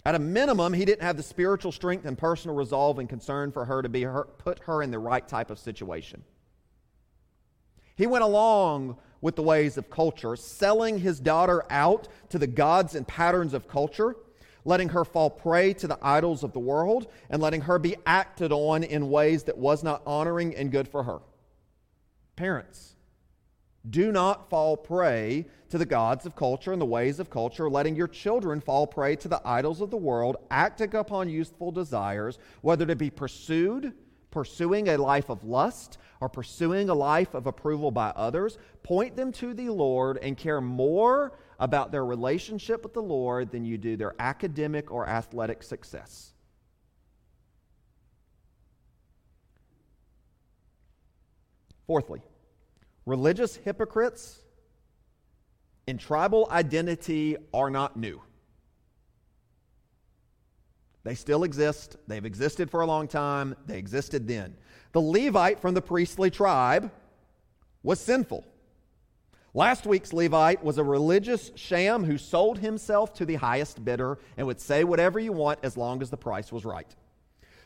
At 0.07 0.15
a 0.15 0.19
minimum, 0.19 0.73
he 0.73 0.87
didn't 0.87 1.03
have 1.03 1.19
the 1.19 1.23
spiritual 1.23 1.73
strength 1.73 2.07
and 2.07 2.17
personal 2.17 2.57
resolve 2.57 2.99
and 2.99 3.09
concern 3.09 3.53
for 3.53 3.67
her 3.67 3.83
to 3.83 3.89
be 3.91 4.03
her, 4.03 4.25
put 4.39 4.61
her 4.61 4.83
in 4.83 4.91
the 4.91 4.99
right 4.99 5.29
type 5.29 5.51
of 5.51 5.59
situation. 5.59 6.25
He 7.97 8.07
went 8.07 8.25
along 8.25 8.97
with 9.21 9.37
the 9.37 9.43
ways 9.43 9.77
of 9.77 9.91
culture, 9.91 10.35
selling 10.37 10.99
his 11.01 11.21
daughter 11.21 11.65
out 11.69 12.09
to 12.31 12.39
the 12.39 12.47
gods 12.47 12.95
and 12.95 13.07
patterns 13.07 13.53
of 13.53 13.69
culture, 13.69 14.17
letting 14.65 14.91
her 14.91 15.05
fall 15.05 15.31
prey 15.31 15.73
to 15.75 15.87
the 15.87 15.99
idols 16.03 16.43
of 16.43 16.53
the 16.53 16.59
world, 16.59 17.07
and 17.29 17.41
letting 17.41 17.63
her 17.63 17.79
be 17.79 17.97
acted 18.07 18.53
on 18.53 18.83
in 18.83 19.11
ways 19.11 19.45
that 19.45 19.59
was 19.59 19.83
not 19.83 20.03
honoring 20.07 20.55
and 20.55 20.71
good 20.71 20.89
for 20.89 21.03
her. 21.03 21.21
Parents, 22.37 22.97
do 23.89 24.13
not 24.13 24.51
fall 24.51 24.77
prey 24.77 25.47
to 25.71 25.79
the 25.79 25.87
gods 25.87 26.27
of 26.27 26.37
culture 26.37 26.73
and 26.73 26.81
the 26.81 26.87
ways 26.87 27.19
of 27.19 27.31
culture, 27.31 27.71
letting 27.71 27.97
your 27.97 28.09
children 28.09 28.61
fall 28.61 28.87
prey 28.87 29.17
to 29.17 29.29
the 29.29 29.41
idols 29.45 29.81
of 29.81 29.91
the 29.91 29.97
world, 29.97 30.37
acting 30.51 30.95
upon 30.95 31.29
youthful 31.29 31.73
desires, 31.73 32.39
whether 32.61 32.85
to 32.85 32.97
be 32.97 33.09
pursued 33.09 33.95
pursuing 34.31 34.89
a 34.89 34.97
life 34.97 35.29
of 35.29 35.45
lust 35.45 35.99
or 36.21 36.29
pursuing 36.29 36.89
a 36.89 36.95
life 36.95 37.35
of 37.35 37.47
approval 37.47 37.91
by 37.91 38.11
others, 38.11 38.59
point 38.83 39.17
them 39.17 39.33
to 39.33 39.55
the 39.55 39.71
Lord 39.71 40.19
and 40.19 40.37
care 40.37 40.61
more 40.61 41.33
about 41.59 41.93
their 41.93 42.05
relationship 42.05 42.83
with 42.83 42.95
the 42.95 43.03
Lord 43.03 43.51
than 43.51 43.65
you 43.65 43.79
do 43.79 43.97
their 43.97 44.15
academic 44.19 44.91
or 44.91 45.09
athletic 45.09 45.63
success. 45.63 46.33
Fourthly, 51.87 52.23
religious 53.05 53.57
hypocrites 53.57 54.41
and 55.89 55.99
tribal 55.99 56.47
identity 56.51 57.37
are 57.53 57.69
not 57.69 57.97
new. 57.97 58.23
They 61.11 61.17
still 61.17 61.43
exist. 61.43 61.97
They've 62.07 62.25
existed 62.25 62.71
for 62.71 62.83
a 62.83 62.87
long 62.87 63.09
time. 63.09 63.57
They 63.67 63.79
existed 63.79 64.29
then. 64.29 64.55
The 64.93 65.01
Levite 65.01 65.59
from 65.59 65.75
the 65.75 65.83
priestly 65.83 66.31
tribe 66.31 66.93
was 67.83 67.99
sinful. 67.99 68.45
Last 69.53 69.87
week's 69.87 70.13
Levite 70.13 70.63
was 70.63 70.79
a 70.79 70.85
religious 70.85 71.51
sham 71.57 72.05
who 72.05 72.17
sold 72.17 72.61
himself 72.61 73.13
to 73.15 73.25
the 73.25 73.35
highest 73.35 73.85
bidder 73.85 74.21
and 74.37 74.47
would 74.47 74.61
say 74.61 74.85
whatever 74.85 75.19
you 75.19 75.33
want 75.33 75.59
as 75.65 75.77
long 75.77 76.01
as 76.01 76.11
the 76.11 76.17
price 76.17 76.53
was 76.53 76.65
right. 76.65 76.95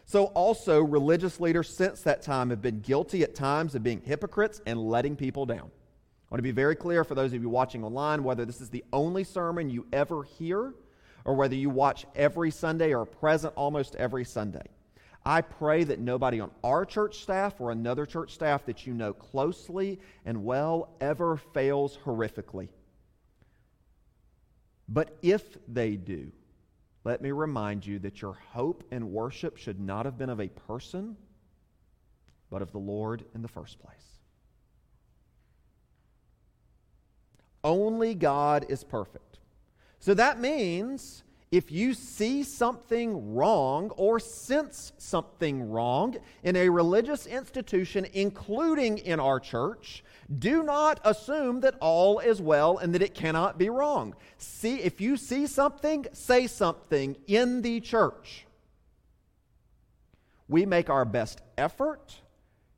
So, 0.06 0.28
also, 0.28 0.82
religious 0.82 1.38
leaders 1.38 1.68
since 1.68 2.00
that 2.00 2.22
time 2.22 2.48
have 2.48 2.62
been 2.62 2.80
guilty 2.80 3.24
at 3.24 3.34
times 3.34 3.74
of 3.74 3.82
being 3.82 4.00
hypocrites 4.00 4.62
and 4.64 4.80
letting 4.80 5.16
people 5.16 5.44
down. 5.44 5.70
I 5.70 6.30
want 6.30 6.38
to 6.38 6.42
be 6.42 6.50
very 6.50 6.76
clear 6.76 7.04
for 7.04 7.14
those 7.14 7.34
of 7.34 7.42
you 7.42 7.50
watching 7.50 7.84
online 7.84 8.24
whether 8.24 8.46
this 8.46 8.62
is 8.62 8.70
the 8.70 8.84
only 8.90 9.22
sermon 9.22 9.68
you 9.68 9.86
ever 9.92 10.22
hear 10.22 10.72
or 11.24 11.34
whether 11.34 11.54
you 11.54 11.70
watch 11.70 12.06
every 12.14 12.50
Sunday 12.50 12.92
or 12.92 13.02
are 13.02 13.06
present 13.06 13.54
almost 13.56 13.96
every 13.96 14.24
Sunday. 14.24 14.66
I 15.26 15.40
pray 15.40 15.84
that 15.84 15.98
nobody 15.98 16.40
on 16.40 16.50
our 16.62 16.84
church 16.84 17.22
staff 17.22 17.60
or 17.60 17.70
another 17.70 18.04
church 18.04 18.34
staff 18.34 18.66
that 18.66 18.86
you 18.86 18.92
know 18.92 19.14
closely 19.14 19.98
and 20.26 20.44
well 20.44 20.90
ever 21.00 21.38
fails 21.38 21.98
horrifically. 22.04 22.68
But 24.86 25.16
if 25.22 25.42
they 25.66 25.96
do, 25.96 26.30
let 27.04 27.22
me 27.22 27.30
remind 27.30 27.86
you 27.86 27.98
that 28.00 28.20
your 28.20 28.34
hope 28.52 28.84
and 28.90 29.10
worship 29.10 29.56
should 29.56 29.80
not 29.80 30.04
have 30.04 30.18
been 30.18 30.28
of 30.28 30.40
a 30.40 30.48
person, 30.48 31.16
but 32.50 32.60
of 32.60 32.72
the 32.72 32.78
Lord 32.78 33.24
in 33.34 33.40
the 33.40 33.48
first 33.48 33.78
place. 33.78 33.96
Only 37.62 38.14
God 38.14 38.66
is 38.68 38.84
perfect. 38.84 39.38
So 40.04 40.12
that 40.12 40.38
means 40.38 41.24
if 41.50 41.72
you 41.72 41.94
see 41.94 42.42
something 42.42 43.34
wrong 43.34 43.88
or 43.96 44.20
sense 44.20 44.92
something 44.98 45.70
wrong 45.70 46.16
in 46.42 46.56
a 46.56 46.68
religious 46.68 47.24
institution, 47.24 48.06
including 48.12 48.98
in 48.98 49.18
our 49.18 49.40
church, 49.40 50.04
do 50.38 50.62
not 50.62 51.00
assume 51.06 51.60
that 51.60 51.76
all 51.80 52.18
is 52.18 52.42
well 52.42 52.76
and 52.76 52.94
that 52.94 53.00
it 53.00 53.14
cannot 53.14 53.56
be 53.56 53.70
wrong. 53.70 54.14
See, 54.36 54.74
if 54.82 55.00
you 55.00 55.16
see 55.16 55.46
something, 55.46 56.04
say 56.12 56.48
something 56.48 57.16
in 57.26 57.62
the 57.62 57.80
church. 57.80 58.44
We 60.48 60.66
make 60.66 60.90
our 60.90 61.06
best 61.06 61.40
effort 61.56 62.20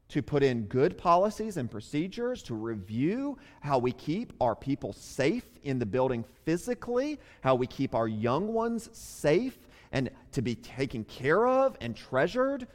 to 0.09 0.23
put 0.23 0.43
in 0.43 0.63
good 0.67 0.97
policies 0.97 1.57
and 1.57 1.71
procedures, 1.71 2.43
to 2.45 2.55
review 2.55 3.37
how 3.61 3.79
we 3.79 3.93
keep 3.93 4.33
our 4.41 4.55
people 4.55 4.93
safe 4.93 5.45
in 5.65 5.79
the 5.79 5.87
building 5.87 6.25
physically, 6.45 7.19
how 7.41 7.55
we 7.55 7.67
keep 7.67 7.95
our 7.95 8.07
young 8.07 8.53
ones 8.53 8.89
safe 8.93 9.59
and 9.93 10.11
to 10.33 10.43
be 10.43 10.55
taken 10.55 11.05
care 11.05 11.47
of 11.47 11.77
and 11.81 11.97
treasured. 11.97 12.67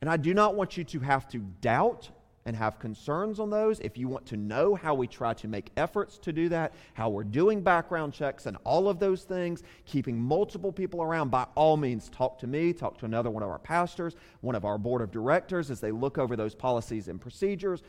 And 0.00 0.10
I 0.10 0.16
do 0.16 0.34
not 0.34 0.54
want 0.54 0.76
you 0.76 0.84
to 0.84 1.00
have 1.00 1.26
to 1.28 1.38
doubt 1.38 2.10
and 2.46 2.56
have 2.56 2.78
concerns 2.78 3.38
on 3.40 3.50
those, 3.50 3.80
if 3.80 3.98
you 3.98 4.08
want 4.08 4.24
to 4.24 4.36
know 4.36 4.74
how 4.74 4.94
we 4.94 5.06
try 5.06 5.34
to 5.34 5.48
make 5.48 5.70
efforts 5.76 6.16
to 6.16 6.32
do 6.32 6.48
that, 6.48 6.72
how 6.94 7.10
we're 7.10 7.24
doing 7.24 7.60
background 7.60 8.14
checks 8.14 8.46
and 8.46 8.56
all 8.64 8.88
of 8.88 9.00
those 9.00 9.24
things, 9.24 9.64
keeping 9.84 10.18
multiple 10.18 10.72
people 10.72 11.02
around, 11.02 11.28
by 11.30 11.44
all 11.56 11.76
means, 11.76 12.08
talk 12.08 12.38
to 12.38 12.46
me, 12.46 12.72
talk 12.72 12.96
to 12.98 13.04
another 13.04 13.30
one 13.30 13.42
of 13.42 13.50
our 13.50 13.58
pastors, 13.58 14.14
one 14.40 14.54
of 14.54 14.64
our 14.64 14.78
board 14.78 15.02
of 15.02 15.10
directors 15.10 15.70
as 15.70 15.80
they 15.80 15.90
look 15.90 16.16
over 16.16 16.36
those 16.36 16.54
policies 16.54 17.08
and 17.08 17.20
procedures. 17.20 17.82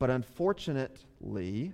But 0.00 0.10
unfortunately, 0.10 1.72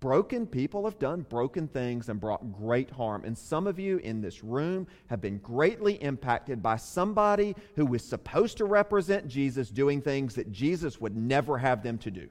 Broken 0.00 0.46
people 0.46 0.84
have 0.84 0.98
done 0.98 1.22
broken 1.22 1.66
things 1.66 2.08
and 2.08 2.20
brought 2.20 2.52
great 2.52 2.90
harm. 2.90 3.24
And 3.24 3.36
some 3.36 3.66
of 3.66 3.78
you 3.78 3.98
in 3.98 4.20
this 4.20 4.44
room 4.44 4.86
have 5.08 5.20
been 5.20 5.38
greatly 5.38 5.94
impacted 5.94 6.62
by 6.62 6.76
somebody 6.76 7.56
who 7.74 7.86
was 7.86 8.04
supposed 8.04 8.58
to 8.58 8.66
represent 8.66 9.28
Jesus 9.28 9.70
doing 9.70 10.02
things 10.02 10.34
that 10.34 10.52
Jesus 10.52 11.00
would 11.00 11.16
never 11.16 11.56
have 11.56 11.82
them 11.82 11.96
to 11.98 12.10
do. 12.10 12.28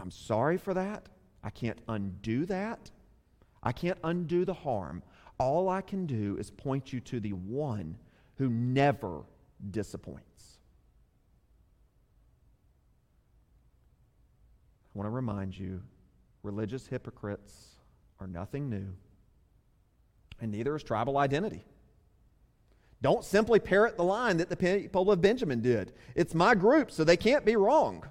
I'm 0.00 0.10
sorry 0.10 0.56
for 0.56 0.74
that. 0.74 1.06
I 1.44 1.50
can't 1.50 1.80
undo 1.86 2.46
that. 2.46 2.90
I 3.62 3.72
can't 3.72 3.98
undo 4.04 4.44
the 4.44 4.54
harm. 4.54 5.02
All 5.38 5.68
I 5.68 5.82
can 5.82 6.06
do 6.06 6.36
is 6.38 6.50
point 6.50 6.92
you 6.92 7.00
to 7.00 7.20
the 7.20 7.32
one 7.32 7.96
who 8.36 8.48
never 8.48 9.22
disappoints. 9.70 10.58
I 14.87 14.87
want 14.98 15.06
to 15.06 15.12
remind 15.12 15.56
you 15.56 15.80
religious 16.42 16.88
hypocrites 16.88 17.76
are 18.18 18.26
nothing 18.26 18.68
new, 18.68 18.88
and 20.40 20.50
neither 20.50 20.74
is 20.74 20.82
tribal 20.82 21.18
identity. 21.18 21.64
Don't 23.00 23.24
simply 23.24 23.60
parrot 23.60 23.96
the 23.96 24.02
line 24.02 24.38
that 24.38 24.48
the 24.48 24.56
people 24.56 25.08
of 25.12 25.20
Benjamin 25.20 25.60
did. 25.60 25.92
It's 26.16 26.34
my 26.34 26.56
group, 26.56 26.90
so 26.90 27.04
they 27.04 27.16
can't 27.16 27.44
be 27.44 27.54
wrong. 27.54 28.02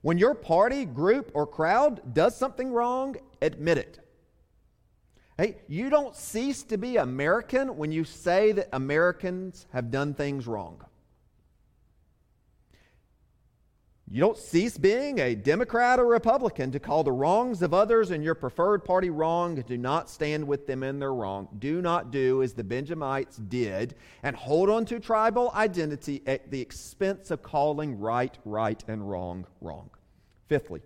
When 0.00 0.16
your 0.16 0.34
party, 0.34 0.86
group, 0.86 1.30
or 1.34 1.46
crowd 1.46 2.14
does 2.14 2.34
something 2.34 2.72
wrong, 2.72 3.16
admit 3.42 3.76
it. 3.76 4.00
Hey, 5.36 5.58
you 5.68 5.90
don't 5.90 6.16
cease 6.16 6.62
to 6.64 6.78
be 6.78 6.96
American 6.96 7.76
when 7.76 7.92
you 7.92 8.04
say 8.04 8.52
that 8.52 8.70
Americans 8.72 9.66
have 9.74 9.90
done 9.90 10.14
things 10.14 10.46
wrong. 10.46 10.82
You 14.10 14.20
don't 14.20 14.38
cease 14.38 14.78
being 14.78 15.18
a 15.18 15.34
Democrat 15.34 16.00
or 16.00 16.06
Republican 16.06 16.70
to 16.70 16.80
call 16.80 17.04
the 17.04 17.12
wrongs 17.12 17.60
of 17.60 17.74
others 17.74 18.10
and 18.10 18.24
your 18.24 18.34
preferred 18.34 18.82
party 18.82 19.10
wrong 19.10 19.56
do 19.66 19.76
not 19.76 20.08
stand 20.08 20.46
with 20.46 20.66
them 20.66 20.82
in 20.82 20.98
their 20.98 21.12
wrong. 21.12 21.46
Do 21.58 21.82
not 21.82 22.10
do 22.10 22.42
as 22.42 22.54
the 22.54 22.64
Benjamites 22.64 23.36
did 23.36 23.96
and 24.22 24.34
hold 24.34 24.70
on 24.70 24.86
to 24.86 24.98
tribal 24.98 25.52
identity 25.54 26.22
at 26.26 26.50
the 26.50 26.58
expense 26.58 27.30
of 27.30 27.42
calling 27.42 27.98
right, 27.98 28.38
right, 28.46 28.82
and 28.88 29.10
wrong, 29.10 29.44
wrong. 29.60 29.90
Fifthly, 30.46 30.80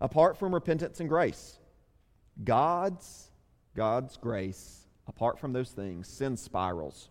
apart 0.00 0.38
from 0.38 0.54
repentance 0.54 1.00
and 1.00 1.08
grace, 1.08 1.58
God's 2.44 3.30
God's 3.76 4.16
grace, 4.16 4.86
apart 5.06 5.38
from 5.38 5.52
those 5.52 5.70
things, 5.72 6.08
sin 6.08 6.36
spirals 6.36 7.10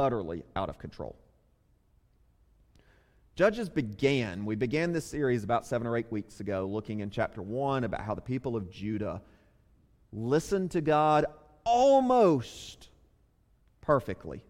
utterly 0.00 0.42
out 0.56 0.68
of 0.68 0.78
control. 0.78 1.14
Judges 3.34 3.70
began, 3.70 4.44
we 4.44 4.56
began 4.56 4.92
this 4.92 5.06
series 5.06 5.42
about 5.42 5.64
seven 5.64 5.86
or 5.86 5.96
eight 5.96 6.10
weeks 6.12 6.40
ago, 6.40 6.66
looking 6.66 7.00
in 7.00 7.08
chapter 7.08 7.40
one 7.40 7.84
about 7.84 8.02
how 8.02 8.14
the 8.14 8.20
people 8.20 8.56
of 8.56 8.70
Judah 8.70 9.22
listened 10.12 10.70
to 10.72 10.82
God 10.82 11.24
almost 11.64 12.90
perfectly. 13.80 14.44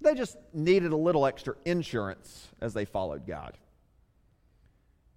They 0.00 0.14
just 0.14 0.36
needed 0.52 0.92
a 0.92 0.96
little 0.96 1.26
extra 1.26 1.56
insurance 1.64 2.48
as 2.60 2.72
they 2.72 2.84
followed 2.84 3.26
God. 3.26 3.58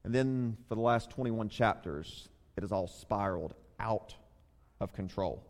And 0.04 0.14
then 0.14 0.58
for 0.68 0.74
the 0.74 0.82
last 0.82 1.12
21 1.12 1.50
chapters, 1.50 2.30
it 2.58 2.62
has 2.62 2.72
all 2.72 2.88
spiraled 2.88 3.54
out 3.80 4.16
of 4.80 4.92
control. 4.92 5.44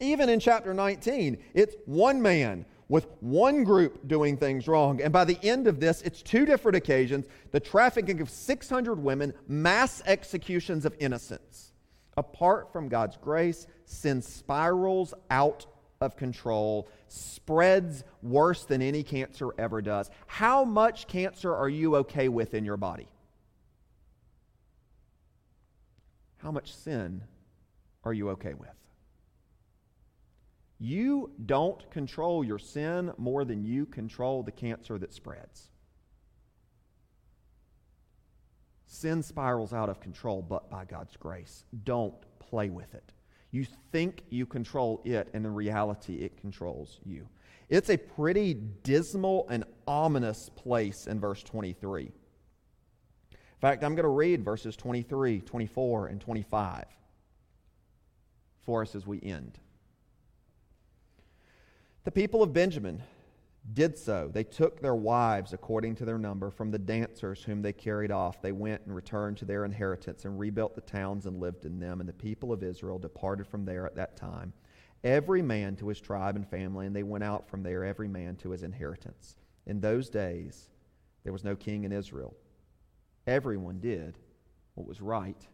Even 0.00 0.30
in 0.30 0.40
chapter 0.40 0.72
19, 0.72 1.36
it's 1.52 1.76
one 1.84 2.22
man 2.22 2.64
with 2.88 3.06
one 3.20 3.64
group 3.64 4.06
doing 4.06 4.36
things 4.36 4.68
wrong. 4.68 5.00
And 5.00 5.12
by 5.12 5.24
the 5.24 5.38
end 5.42 5.66
of 5.66 5.80
this, 5.80 6.02
it's 6.02 6.22
two 6.22 6.44
different 6.44 6.76
occasions 6.76 7.26
the 7.50 7.60
trafficking 7.60 8.20
of 8.20 8.28
600 8.28 9.02
women, 9.02 9.32
mass 9.48 10.02
executions 10.06 10.84
of 10.84 10.94
innocents. 10.98 11.72
Apart 12.16 12.72
from 12.72 12.88
God's 12.88 13.16
grace, 13.16 13.66
sin 13.86 14.20
spirals 14.20 15.14
out 15.30 15.66
of 16.00 16.16
control, 16.16 16.88
spreads 17.08 18.04
worse 18.22 18.64
than 18.64 18.82
any 18.82 19.02
cancer 19.02 19.50
ever 19.56 19.80
does. 19.80 20.10
How 20.26 20.64
much 20.64 21.06
cancer 21.06 21.54
are 21.54 21.68
you 21.68 21.96
okay 21.96 22.28
with 22.28 22.54
in 22.54 22.64
your 22.64 22.76
body? 22.76 23.08
How 26.38 26.50
much 26.50 26.74
sin 26.74 27.22
are 28.04 28.12
you 28.12 28.30
okay 28.30 28.54
with? 28.54 28.81
You 30.82 31.30
don't 31.46 31.88
control 31.92 32.42
your 32.42 32.58
sin 32.58 33.12
more 33.16 33.44
than 33.44 33.62
you 33.62 33.86
control 33.86 34.42
the 34.42 34.50
cancer 34.50 34.98
that 34.98 35.14
spreads. 35.14 35.70
Sin 38.88 39.22
spirals 39.22 39.72
out 39.72 39.88
of 39.88 40.00
control, 40.00 40.42
but 40.42 40.68
by 40.68 40.84
God's 40.84 41.16
grace. 41.16 41.62
Don't 41.84 42.16
play 42.40 42.68
with 42.68 42.92
it. 42.94 43.12
You 43.52 43.64
think 43.92 44.24
you 44.28 44.44
control 44.44 45.00
it, 45.04 45.28
and 45.32 45.46
in 45.46 45.54
reality, 45.54 46.16
it 46.16 46.36
controls 46.36 46.98
you. 47.04 47.28
It's 47.68 47.88
a 47.88 47.96
pretty 47.96 48.54
dismal 48.82 49.46
and 49.50 49.62
ominous 49.86 50.50
place 50.56 51.06
in 51.06 51.20
verse 51.20 51.44
23. 51.44 52.06
In 52.06 52.10
fact, 53.60 53.84
I'm 53.84 53.94
going 53.94 54.02
to 54.02 54.08
read 54.08 54.44
verses 54.44 54.74
23, 54.74 55.42
24, 55.42 56.08
and 56.08 56.20
25 56.20 56.86
for 58.64 58.82
us 58.82 58.96
as 58.96 59.06
we 59.06 59.22
end. 59.22 59.60
The 62.04 62.10
people 62.10 62.42
of 62.42 62.52
Benjamin 62.52 63.02
did 63.74 63.96
so. 63.96 64.28
They 64.32 64.42
took 64.42 64.80
their 64.80 64.94
wives 64.94 65.52
according 65.52 65.94
to 65.96 66.04
their 66.04 66.18
number 66.18 66.50
from 66.50 66.72
the 66.72 66.78
dancers 66.78 67.44
whom 67.44 67.62
they 67.62 67.72
carried 67.72 68.10
off. 68.10 68.42
They 68.42 68.50
went 68.50 68.82
and 68.84 68.94
returned 68.94 69.36
to 69.38 69.44
their 69.44 69.64
inheritance 69.64 70.24
and 70.24 70.38
rebuilt 70.38 70.74
the 70.74 70.80
towns 70.80 71.26
and 71.26 71.38
lived 71.38 71.64
in 71.64 71.78
them. 71.78 72.00
And 72.00 72.08
the 72.08 72.12
people 72.12 72.52
of 72.52 72.64
Israel 72.64 72.98
departed 72.98 73.46
from 73.46 73.64
there 73.64 73.86
at 73.86 73.94
that 73.94 74.16
time, 74.16 74.52
every 75.04 75.42
man 75.42 75.76
to 75.76 75.88
his 75.88 76.00
tribe 76.00 76.34
and 76.34 76.48
family, 76.48 76.86
and 76.86 76.96
they 76.96 77.04
went 77.04 77.22
out 77.22 77.48
from 77.48 77.62
there, 77.62 77.84
every 77.84 78.08
man 78.08 78.34
to 78.36 78.50
his 78.50 78.64
inheritance. 78.64 79.36
In 79.66 79.80
those 79.80 80.10
days, 80.10 80.70
there 81.22 81.32
was 81.32 81.44
no 81.44 81.54
king 81.54 81.84
in 81.84 81.92
Israel. 81.92 82.34
Everyone 83.28 83.78
did 83.78 84.18
what 84.74 84.88
was 84.88 85.00
right 85.00 85.46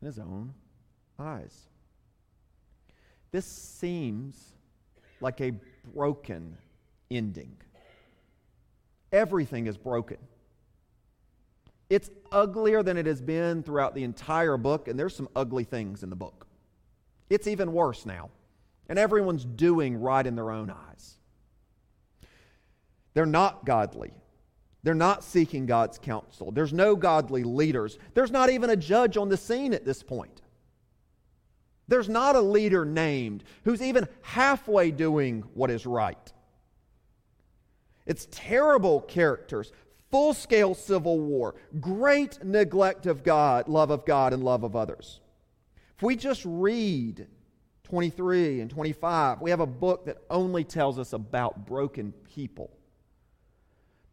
in 0.00 0.06
his 0.06 0.20
own 0.20 0.54
eyes. 1.18 1.68
This 3.32 3.46
seems 3.46 4.54
like 5.20 5.40
a 5.40 5.52
broken 5.94 6.56
ending. 7.10 7.56
Everything 9.12 9.66
is 9.66 9.76
broken. 9.76 10.18
It's 11.88 12.10
uglier 12.30 12.82
than 12.82 12.98
it 12.98 13.06
has 13.06 13.22
been 13.22 13.62
throughout 13.62 13.94
the 13.94 14.04
entire 14.04 14.56
book, 14.56 14.88
and 14.88 14.98
there's 14.98 15.16
some 15.16 15.28
ugly 15.34 15.64
things 15.64 16.02
in 16.02 16.10
the 16.10 16.16
book. 16.16 16.46
It's 17.30 17.46
even 17.46 17.72
worse 17.72 18.04
now, 18.04 18.30
and 18.88 18.98
everyone's 18.98 19.44
doing 19.44 20.00
right 20.00 20.26
in 20.26 20.36
their 20.36 20.50
own 20.50 20.70
eyes. 20.70 21.16
They're 23.14 23.26
not 23.26 23.64
godly. 23.64 24.12
They're 24.82 24.94
not 24.94 25.24
seeking 25.24 25.66
God's 25.66 25.98
counsel. 25.98 26.52
There's 26.52 26.72
no 26.72 26.94
godly 26.94 27.42
leaders. 27.42 27.98
There's 28.14 28.30
not 28.30 28.50
even 28.50 28.70
a 28.70 28.76
judge 28.76 29.16
on 29.16 29.28
the 29.28 29.36
scene 29.36 29.74
at 29.74 29.84
this 29.84 30.02
point. 30.02 30.42
There's 31.88 32.08
not 32.08 32.36
a 32.36 32.40
leader 32.40 32.84
named 32.84 33.44
who's 33.64 33.82
even 33.82 34.06
halfway 34.22 34.90
doing 34.90 35.42
what 35.54 35.70
is 35.70 35.86
right. 35.86 36.32
It's 38.06 38.28
terrible 38.30 39.00
characters, 39.00 39.72
full 40.10 40.34
scale 40.34 40.74
civil 40.74 41.18
war, 41.18 41.54
great 41.80 42.44
neglect 42.44 43.06
of 43.06 43.24
God, 43.24 43.68
love 43.68 43.90
of 43.90 44.04
God, 44.04 44.32
and 44.32 44.44
love 44.44 44.64
of 44.64 44.76
others. 44.76 45.20
If 45.96 46.02
we 46.02 46.16
just 46.16 46.42
read 46.44 47.26
23 47.84 48.60
and 48.60 48.70
25, 48.70 49.40
we 49.40 49.50
have 49.50 49.60
a 49.60 49.66
book 49.66 50.06
that 50.06 50.18
only 50.30 50.64
tells 50.64 50.98
us 50.98 51.12
about 51.12 51.66
broken 51.66 52.12
people. 52.34 52.70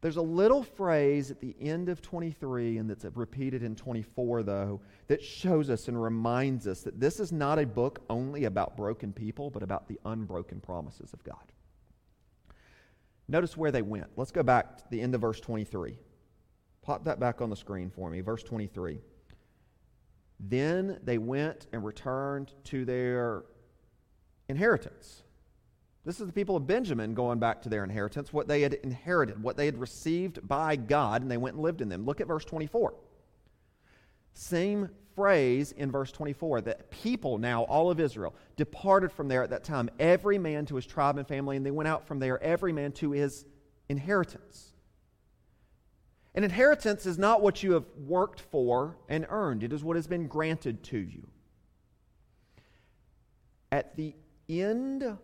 There's 0.05 0.17
a 0.17 0.21
little 0.21 0.61
phrase 0.61 1.31
at 1.31 1.39
the 1.39 1.55
end 1.59 1.89
of 1.89 1.99
23 1.99 2.77
and 2.77 2.87
that's 2.87 3.05
repeated 3.15 3.63
in 3.63 3.75
24, 3.75 4.43
though, 4.43 4.79
that 5.07 5.19
shows 5.19 5.71
us 5.71 5.87
and 5.87 5.99
reminds 5.99 6.67
us 6.67 6.81
that 6.81 6.99
this 6.99 7.19
is 7.19 7.31
not 7.31 7.57
a 7.57 7.65
book 7.65 8.03
only 8.07 8.45
about 8.45 8.77
broken 8.77 9.11
people, 9.11 9.49
but 9.49 9.63
about 9.63 9.87
the 9.87 9.99
unbroken 10.05 10.59
promises 10.59 11.11
of 11.11 11.23
God. 11.23 11.51
Notice 13.27 13.57
where 13.57 13.71
they 13.71 13.81
went. 13.81 14.05
Let's 14.15 14.31
go 14.31 14.43
back 14.43 14.77
to 14.77 14.83
the 14.91 15.01
end 15.01 15.15
of 15.15 15.21
verse 15.21 15.39
23. 15.39 15.97
Pop 16.83 17.03
that 17.05 17.19
back 17.19 17.41
on 17.41 17.49
the 17.49 17.55
screen 17.55 17.89
for 17.89 18.11
me. 18.11 18.21
Verse 18.21 18.43
23. 18.43 18.99
Then 20.39 20.99
they 21.03 21.17
went 21.17 21.65
and 21.73 21.83
returned 21.83 22.53
to 22.65 22.85
their 22.85 23.45
inheritance. 24.49 25.23
This 26.05 26.19
is 26.19 26.27
the 26.27 26.33
people 26.33 26.55
of 26.55 26.67
Benjamin 26.67 27.15
going 27.15 27.39
back 27.39 27.63
to 27.63 27.69
their 27.69 27.83
inheritance, 27.83 28.31
what 28.31 28.47
they 28.47 28.61
had 28.61 28.75
inherited, 28.75 29.41
what 29.41 29.57
they 29.57 29.65
had 29.65 29.79
received 29.79 30.47
by 30.47 30.75
God, 30.75 31.23
and 31.23 31.31
they 31.31 31.37
went 31.37 31.55
and 31.55 31.63
lived 31.63 31.81
in 31.81 31.89
them. 31.89 32.05
Look 32.05 32.21
at 32.21 32.27
verse 32.27 32.45
24. 32.45 32.93
Same 34.33 34.89
phrase 35.15 35.71
in 35.71 35.91
verse 35.91 36.11
24 36.11 36.61
that 36.61 36.91
people 36.91 37.39
now, 37.39 37.63
all 37.63 37.89
of 37.89 37.99
Israel, 37.99 38.35
departed 38.55 39.11
from 39.11 39.27
there 39.27 39.41
at 39.41 39.49
that 39.49 39.63
time, 39.63 39.89
every 39.97 40.37
man 40.37 40.67
to 40.67 40.75
his 40.75 40.85
tribe 40.85 41.17
and 41.17 41.27
family, 41.27 41.57
and 41.57 41.65
they 41.65 41.71
went 41.71 41.87
out 41.87 42.05
from 42.05 42.19
there, 42.19 42.41
every 42.43 42.71
man 42.71 42.91
to 42.91 43.11
his 43.11 43.45
inheritance. 43.89 44.73
An 46.35 46.43
inheritance 46.43 47.07
is 47.07 47.17
not 47.17 47.41
what 47.41 47.63
you 47.63 47.71
have 47.71 47.85
worked 48.05 48.41
for 48.41 48.97
and 49.09 49.25
earned, 49.29 49.63
it 49.63 49.73
is 49.73 49.83
what 49.83 49.95
has 49.95 50.05
been 50.05 50.27
granted 50.27 50.83
to 50.83 50.99
you. 50.99 51.27
At 53.71 53.95
the 53.95 54.13
end 54.47 55.17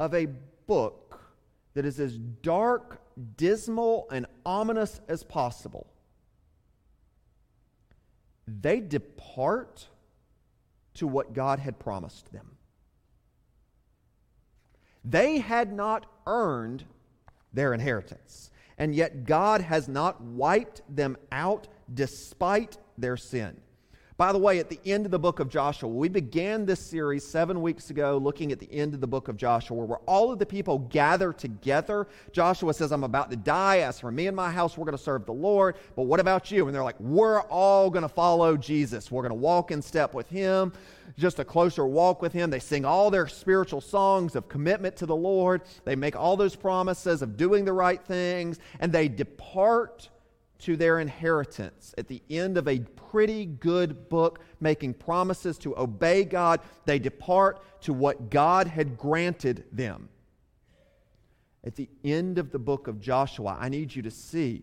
of 0.00 0.14
a 0.14 0.26
book 0.66 1.20
that 1.74 1.84
is 1.84 2.00
as 2.00 2.16
dark, 2.16 3.02
dismal, 3.36 4.08
and 4.10 4.26
ominous 4.44 4.98
as 5.08 5.22
possible, 5.22 5.86
they 8.48 8.80
depart 8.80 9.86
to 10.94 11.06
what 11.06 11.34
God 11.34 11.60
had 11.60 11.78
promised 11.78 12.32
them. 12.32 12.56
They 15.04 15.38
had 15.38 15.72
not 15.72 16.06
earned 16.26 16.84
their 17.52 17.74
inheritance, 17.74 18.50
and 18.78 18.94
yet 18.94 19.24
God 19.24 19.60
has 19.60 19.86
not 19.86 20.22
wiped 20.22 20.80
them 20.88 21.16
out 21.30 21.68
despite 21.92 22.78
their 22.96 23.18
sin. 23.18 23.60
By 24.20 24.32
the 24.32 24.38
way, 24.38 24.58
at 24.58 24.68
the 24.68 24.78
end 24.84 25.06
of 25.06 25.12
the 25.12 25.18
book 25.18 25.40
of 25.40 25.48
Joshua, 25.48 25.88
we 25.88 26.10
began 26.10 26.66
this 26.66 26.78
series 26.78 27.26
seven 27.26 27.62
weeks 27.62 27.88
ago 27.88 28.18
looking 28.18 28.52
at 28.52 28.58
the 28.58 28.70
end 28.70 28.92
of 28.92 29.00
the 29.00 29.06
book 29.06 29.28
of 29.28 29.38
Joshua, 29.38 29.82
where 29.82 29.96
all 30.00 30.30
of 30.30 30.38
the 30.38 30.44
people 30.44 30.80
gather 30.90 31.32
together. 31.32 32.06
Joshua 32.30 32.74
says, 32.74 32.92
I'm 32.92 33.02
about 33.02 33.30
to 33.30 33.36
die. 33.38 33.78
As 33.78 33.98
for 33.98 34.10
me 34.10 34.26
and 34.26 34.36
my 34.36 34.50
house, 34.50 34.76
we're 34.76 34.84
going 34.84 34.94
to 34.94 35.02
serve 35.02 35.24
the 35.24 35.32
Lord. 35.32 35.76
But 35.96 36.02
what 36.02 36.20
about 36.20 36.50
you? 36.50 36.66
And 36.66 36.74
they're 36.74 36.84
like, 36.84 37.00
We're 37.00 37.40
all 37.44 37.88
going 37.88 38.02
to 38.02 38.10
follow 38.10 38.58
Jesus. 38.58 39.10
We're 39.10 39.22
going 39.22 39.30
to 39.30 39.36
walk 39.36 39.70
in 39.70 39.80
step 39.80 40.12
with 40.12 40.28
him, 40.28 40.74
just 41.16 41.38
a 41.38 41.44
closer 41.46 41.86
walk 41.86 42.20
with 42.20 42.34
him. 42.34 42.50
They 42.50 42.58
sing 42.58 42.84
all 42.84 43.10
their 43.10 43.26
spiritual 43.26 43.80
songs 43.80 44.36
of 44.36 44.50
commitment 44.50 44.96
to 44.96 45.06
the 45.06 45.16
Lord. 45.16 45.62
They 45.86 45.96
make 45.96 46.14
all 46.14 46.36
those 46.36 46.54
promises 46.54 47.22
of 47.22 47.38
doing 47.38 47.64
the 47.64 47.72
right 47.72 48.04
things, 48.04 48.58
and 48.80 48.92
they 48.92 49.08
depart 49.08 50.10
to 50.60 50.76
their 50.76 51.00
inheritance. 51.00 51.94
At 51.98 52.08
the 52.08 52.22
end 52.30 52.56
of 52.56 52.68
a 52.68 52.80
pretty 52.80 53.46
good 53.46 54.08
book, 54.08 54.40
making 54.60 54.94
promises 54.94 55.58
to 55.58 55.78
obey 55.78 56.24
God, 56.24 56.60
they 56.84 56.98
depart 56.98 57.82
to 57.82 57.92
what 57.92 58.30
God 58.30 58.66
had 58.66 58.96
granted 58.96 59.64
them. 59.72 60.08
At 61.64 61.76
the 61.76 61.88
end 62.04 62.38
of 62.38 62.52
the 62.52 62.58
book 62.58 62.88
of 62.88 63.00
Joshua, 63.00 63.56
I 63.60 63.68
need 63.68 63.94
you 63.94 64.02
to 64.02 64.10
see, 64.10 64.62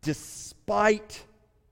despite 0.00 1.24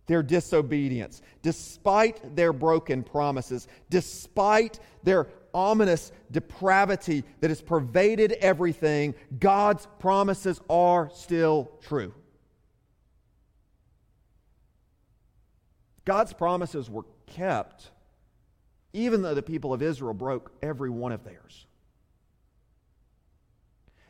their 0.06 0.22
disobedience, 0.22 1.22
despite 1.42 2.36
their 2.36 2.52
broken 2.52 3.02
promises, 3.02 3.68
despite 3.88 4.78
their 5.02 5.28
ominous 5.54 6.12
depravity 6.30 7.24
that 7.40 7.50
has 7.50 7.62
pervaded 7.62 8.32
everything, 8.32 9.14
God's 9.38 9.86
promises 9.98 10.60
are 10.68 11.10
still 11.14 11.70
true. 11.80 12.12
God's 16.04 16.32
promises 16.32 16.90
were 16.90 17.04
kept 17.26 17.90
even 18.92 19.22
though 19.22 19.34
the 19.34 19.42
people 19.42 19.72
of 19.72 19.82
Israel 19.82 20.14
broke 20.14 20.52
every 20.62 20.90
one 20.90 21.12
of 21.12 21.24
theirs. 21.24 21.66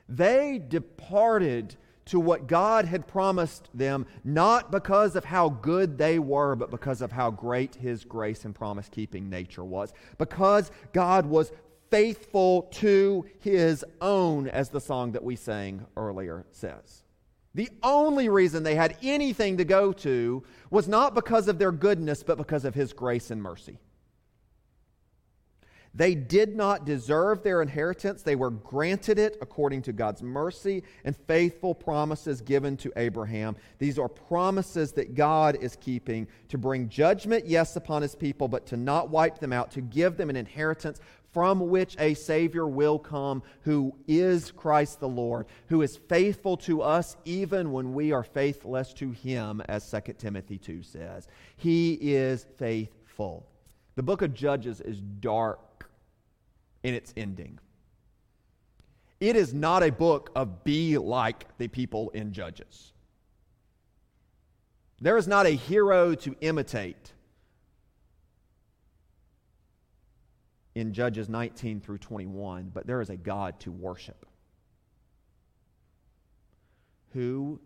They 0.08 0.60
departed 0.66 1.76
to 2.06 2.18
what 2.18 2.48
God 2.48 2.84
had 2.84 3.06
promised 3.06 3.68
them, 3.72 4.06
not 4.24 4.72
because 4.72 5.14
of 5.14 5.24
how 5.24 5.48
good 5.48 5.98
they 5.98 6.18
were, 6.18 6.56
but 6.56 6.70
because 6.70 7.00
of 7.00 7.12
how 7.12 7.30
great 7.30 7.76
His 7.76 8.04
grace 8.04 8.44
and 8.44 8.54
promise 8.54 8.88
keeping 8.88 9.30
nature 9.30 9.64
was. 9.64 9.92
Because 10.18 10.72
God 10.92 11.26
was 11.26 11.52
faithful 11.90 12.62
to 12.72 13.24
His 13.38 13.84
own, 14.00 14.48
as 14.48 14.68
the 14.68 14.80
song 14.80 15.12
that 15.12 15.22
we 15.22 15.36
sang 15.36 15.86
earlier 15.96 16.44
says. 16.50 17.01
The 17.54 17.70
only 17.82 18.28
reason 18.28 18.62
they 18.62 18.74
had 18.74 18.96
anything 19.02 19.58
to 19.58 19.64
go 19.64 19.92
to 19.92 20.42
was 20.70 20.88
not 20.88 21.14
because 21.14 21.48
of 21.48 21.58
their 21.58 21.72
goodness, 21.72 22.22
but 22.22 22.38
because 22.38 22.64
of 22.64 22.74
His 22.74 22.92
grace 22.92 23.30
and 23.30 23.42
mercy. 23.42 23.78
They 25.94 26.14
did 26.14 26.56
not 26.56 26.86
deserve 26.86 27.42
their 27.42 27.60
inheritance. 27.60 28.22
They 28.22 28.34
were 28.34 28.50
granted 28.50 29.18
it 29.18 29.36
according 29.42 29.82
to 29.82 29.92
God's 29.92 30.22
mercy 30.22 30.84
and 31.04 31.14
faithful 31.14 31.74
promises 31.74 32.40
given 32.40 32.78
to 32.78 32.92
Abraham. 32.96 33.56
These 33.78 33.98
are 33.98 34.08
promises 34.08 34.92
that 34.92 35.14
God 35.14 35.58
is 35.60 35.76
keeping 35.76 36.28
to 36.48 36.56
bring 36.56 36.88
judgment, 36.88 37.46
yes, 37.46 37.76
upon 37.76 38.00
his 38.00 38.14
people, 38.14 38.48
but 38.48 38.64
to 38.66 38.78
not 38.78 39.10
wipe 39.10 39.38
them 39.38 39.52
out, 39.52 39.70
to 39.72 39.82
give 39.82 40.16
them 40.16 40.30
an 40.30 40.36
inheritance 40.36 40.98
from 41.32 41.70
which 41.70 41.96
a 41.98 42.14
Savior 42.14 42.66
will 42.66 42.98
come 42.98 43.42
who 43.62 43.94
is 44.06 44.50
Christ 44.50 45.00
the 45.00 45.08
Lord, 45.08 45.46
who 45.68 45.82
is 45.82 45.96
faithful 45.96 46.56
to 46.58 46.82
us 46.82 47.16
even 47.24 47.72
when 47.72 47.94
we 47.94 48.12
are 48.12 48.22
faithless 48.22 48.92
to 48.94 49.10
him, 49.10 49.62
as 49.68 49.90
2 49.90 50.12
Timothy 50.14 50.58
2 50.58 50.82
says. 50.82 51.26
He 51.56 51.94
is 51.94 52.46
faithful. 52.58 53.46
The 53.96 54.02
book 54.02 54.22
of 54.22 54.34
Judges 54.34 54.80
is 54.80 55.00
dark 55.00 55.90
in 56.82 56.94
its 56.94 57.14
ending. 57.16 57.58
It 59.20 59.36
is 59.36 59.54
not 59.54 59.82
a 59.82 59.90
book 59.90 60.30
of 60.34 60.64
be 60.64 60.98
like 60.98 61.56
the 61.56 61.68
people 61.68 62.10
in 62.10 62.32
Judges. 62.32 62.92
There 65.00 65.16
is 65.16 65.26
not 65.26 65.46
a 65.46 65.50
hero 65.50 66.14
to 66.16 66.36
imitate 66.40 67.12
in 70.74 70.92
Judges 70.92 71.28
19 71.28 71.80
through 71.80 71.98
21, 71.98 72.70
but 72.72 72.86
there 72.86 73.00
is 73.00 73.10
a 73.10 73.16
God 73.16 73.60
to 73.60 73.70
worship. 73.70 74.26
Who, 77.12 77.60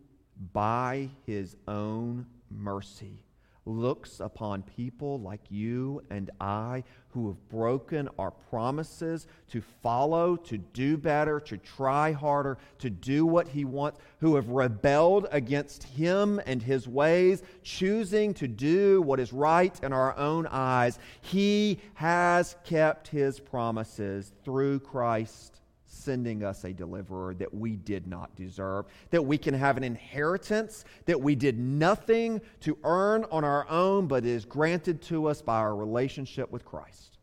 by 0.52 1.10
his 1.24 1.56
own 1.68 2.26
mercy, 2.50 3.22
looks 3.66 4.20
upon 4.20 4.62
people 4.62 5.20
like 5.20 5.40
you 5.50 6.02
and 6.08 6.30
I 6.40 6.84
who 7.10 7.28
have 7.28 7.48
broken 7.48 8.08
our 8.18 8.30
promises 8.30 9.26
to 9.50 9.60
follow, 9.82 10.36
to 10.36 10.58
do 10.58 10.96
better, 10.96 11.40
to 11.40 11.56
try 11.56 12.12
harder, 12.12 12.58
to 12.78 12.90
do 12.90 13.26
what 13.26 13.48
He 13.48 13.64
wants, 13.64 13.98
who 14.20 14.36
have 14.36 14.48
rebelled 14.48 15.26
against 15.32 15.82
Him 15.82 16.40
and 16.46 16.62
His 16.62 16.86
ways, 16.86 17.42
choosing 17.62 18.34
to 18.34 18.46
do 18.46 19.02
what 19.02 19.20
is 19.20 19.32
right 19.32 19.78
in 19.82 19.92
our 19.92 20.16
own 20.16 20.46
eyes. 20.46 20.98
He 21.20 21.80
has 21.94 22.56
kept 22.64 23.08
His 23.08 23.40
promises 23.40 24.32
through 24.44 24.80
Christ 24.80 25.60
sending 26.06 26.44
us 26.44 26.62
a 26.62 26.72
deliverer 26.72 27.34
that 27.34 27.52
we 27.52 27.74
did 27.74 28.06
not 28.06 28.34
deserve, 28.36 28.86
that 29.10 29.26
we 29.26 29.36
can 29.36 29.52
have 29.52 29.76
an 29.76 29.82
inheritance 29.82 30.84
that 31.04 31.20
we 31.20 31.34
did 31.34 31.58
nothing 31.58 32.40
to 32.60 32.78
earn 32.84 33.24
on 33.32 33.42
our 33.42 33.68
own, 33.68 34.06
but 34.06 34.24
is 34.24 34.44
granted 34.44 35.02
to 35.02 35.26
us 35.26 35.42
by 35.42 35.56
our 35.56 35.74
relationship 35.74 36.50
with 36.52 36.64
Christ. 36.64 37.18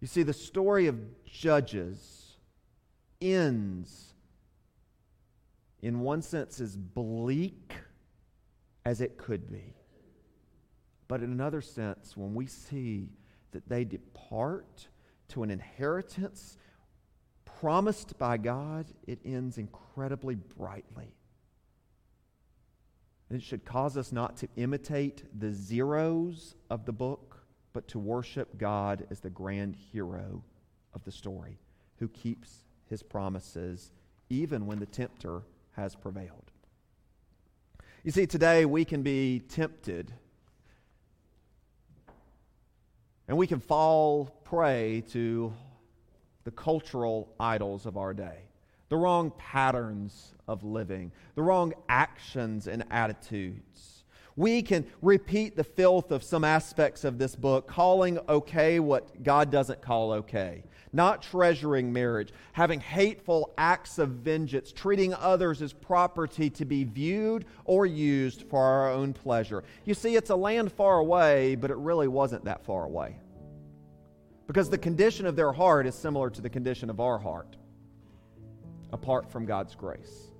You 0.00 0.08
see, 0.08 0.24
the 0.24 0.32
story 0.32 0.88
of 0.88 0.98
Judges 1.24 2.36
ends, 3.22 4.12
in 5.80 6.00
one 6.00 6.20
sense, 6.20 6.60
as 6.60 6.76
bleak 6.76 7.72
as 8.84 9.00
it 9.00 9.16
could 9.16 9.50
be. 9.50 9.76
But 11.06 11.22
in 11.22 11.30
another 11.30 11.60
sense, 11.60 12.16
when 12.16 12.34
we 12.34 12.46
see 12.46 13.08
that 13.52 13.68
they 13.68 13.84
depart 13.84 14.88
to 15.28 15.44
an 15.44 15.50
inheritance 15.50 16.58
promised 17.60 18.18
by 18.18 18.36
God, 18.36 18.86
it 19.06 19.18
ends 19.24 19.58
incredibly 19.58 20.34
brightly. 20.34 21.14
And 23.28 23.38
It 23.38 23.44
should 23.44 23.64
cause 23.64 23.96
us 23.96 24.12
not 24.12 24.36
to 24.38 24.48
imitate 24.56 25.24
the 25.38 25.52
zeros 25.52 26.54
of 26.70 26.84
the 26.84 26.92
book, 26.92 27.38
but 27.72 27.88
to 27.88 27.98
worship 27.98 28.58
God 28.58 29.06
as 29.10 29.20
the 29.20 29.30
grand 29.30 29.76
hero 29.76 30.42
of 30.94 31.02
the 31.04 31.12
story 31.12 31.58
who 31.98 32.08
keeps 32.08 32.64
his 32.88 33.02
promises 33.02 33.90
even 34.30 34.66
when 34.66 34.78
the 34.78 34.86
tempter 34.86 35.42
has 35.72 35.94
prevailed. 35.94 36.50
You 38.04 38.10
see, 38.10 38.26
today 38.26 38.64
we 38.64 38.84
can 38.84 39.02
be 39.02 39.40
tempted 39.40 40.12
and 43.26 43.36
we 43.38 43.46
can 43.46 43.60
fall 43.60 44.26
prey 44.44 45.02
to 45.10 45.52
the 46.44 46.50
cultural 46.50 47.34
idols 47.40 47.86
of 47.86 47.96
our 47.96 48.14
day, 48.14 48.38
the 48.88 48.96
wrong 48.96 49.32
patterns 49.38 50.34
of 50.46 50.62
living, 50.62 51.10
the 51.34 51.42
wrong 51.42 51.72
actions 51.88 52.66
and 52.66 52.84
attitudes. 52.90 54.04
We 54.36 54.62
can 54.62 54.84
repeat 55.00 55.56
the 55.56 55.64
filth 55.64 56.10
of 56.10 56.24
some 56.24 56.44
aspects 56.44 57.04
of 57.04 57.18
this 57.18 57.36
book, 57.36 57.68
calling 57.68 58.18
okay 58.28 58.80
what 58.80 59.22
God 59.22 59.50
doesn't 59.50 59.80
call 59.80 60.12
okay, 60.12 60.64
not 60.92 61.22
treasuring 61.22 61.92
marriage, 61.92 62.32
having 62.52 62.80
hateful 62.80 63.54
acts 63.56 63.98
of 63.98 64.08
vengeance, 64.10 64.72
treating 64.72 65.14
others 65.14 65.62
as 65.62 65.72
property 65.72 66.50
to 66.50 66.64
be 66.64 66.82
viewed 66.82 67.44
or 67.64 67.86
used 67.86 68.42
for 68.48 68.60
our 68.60 68.90
own 68.90 69.12
pleasure. 69.12 69.62
You 69.84 69.94
see, 69.94 70.16
it's 70.16 70.30
a 70.30 70.36
land 70.36 70.72
far 70.72 70.98
away, 70.98 71.54
but 71.54 71.70
it 71.70 71.76
really 71.76 72.08
wasn't 72.08 72.44
that 72.44 72.64
far 72.64 72.84
away. 72.84 73.16
Because 74.46 74.68
the 74.68 74.78
condition 74.78 75.26
of 75.26 75.36
their 75.36 75.52
heart 75.52 75.86
is 75.86 75.94
similar 75.94 76.30
to 76.30 76.40
the 76.40 76.50
condition 76.50 76.90
of 76.90 77.00
our 77.00 77.18
heart, 77.18 77.56
apart 78.92 79.30
from 79.30 79.46
God's 79.46 79.74
grace. 79.74 80.30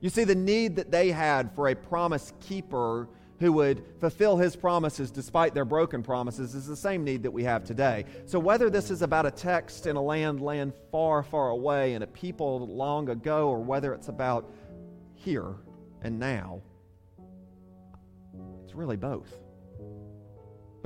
You 0.00 0.10
see, 0.10 0.24
the 0.24 0.34
need 0.34 0.76
that 0.76 0.90
they 0.90 1.10
had 1.10 1.54
for 1.54 1.68
a 1.68 1.74
promise 1.74 2.32
keeper 2.40 3.08
who 3.40 3.52
would 3.52 3.84
fulfill 4.00 4.36
his 4.36 4.56
promises 4.56 5.10
despite 5.10 5.54
their 5.54 5.64
broken 5.64 6.02
promises 6.02 6.54
is 6.54 6.66
the 6.66 6.76
same 6.76 7.04
need 7.04 7.22
that 7.22 7.30
we 7.30 7.44
have 7.44 7.64
today. 7.64 8.04
So, 8.24 8.38
whether 8.38 8.70
this 8.70 8.90
is 8.90 9.02
about 9.02 9.26
a 9.26 9.30
text 9.30 9.86
in 9.86 9.96
a 9.96 10.02
land, 10.02 10.40
land 10.40 10.72
far, 10.90 11.22
far 11.22 11.50
away, 11.50 11.94
and 11.94 12.04
a 12.04 12.06
people 12.06 12.66
long 12.66 13.08
ago, 13.08 13.48
or 13.48 13.58
whether 13.58 13.92
it's 13.94 14.08
about 14.08 14.50
here 15.14 15.54
and 16.02 16.18
now, 16.18 16.60
it's 18.64 18.74
really 18.74 18.96
both. 18.96 19.45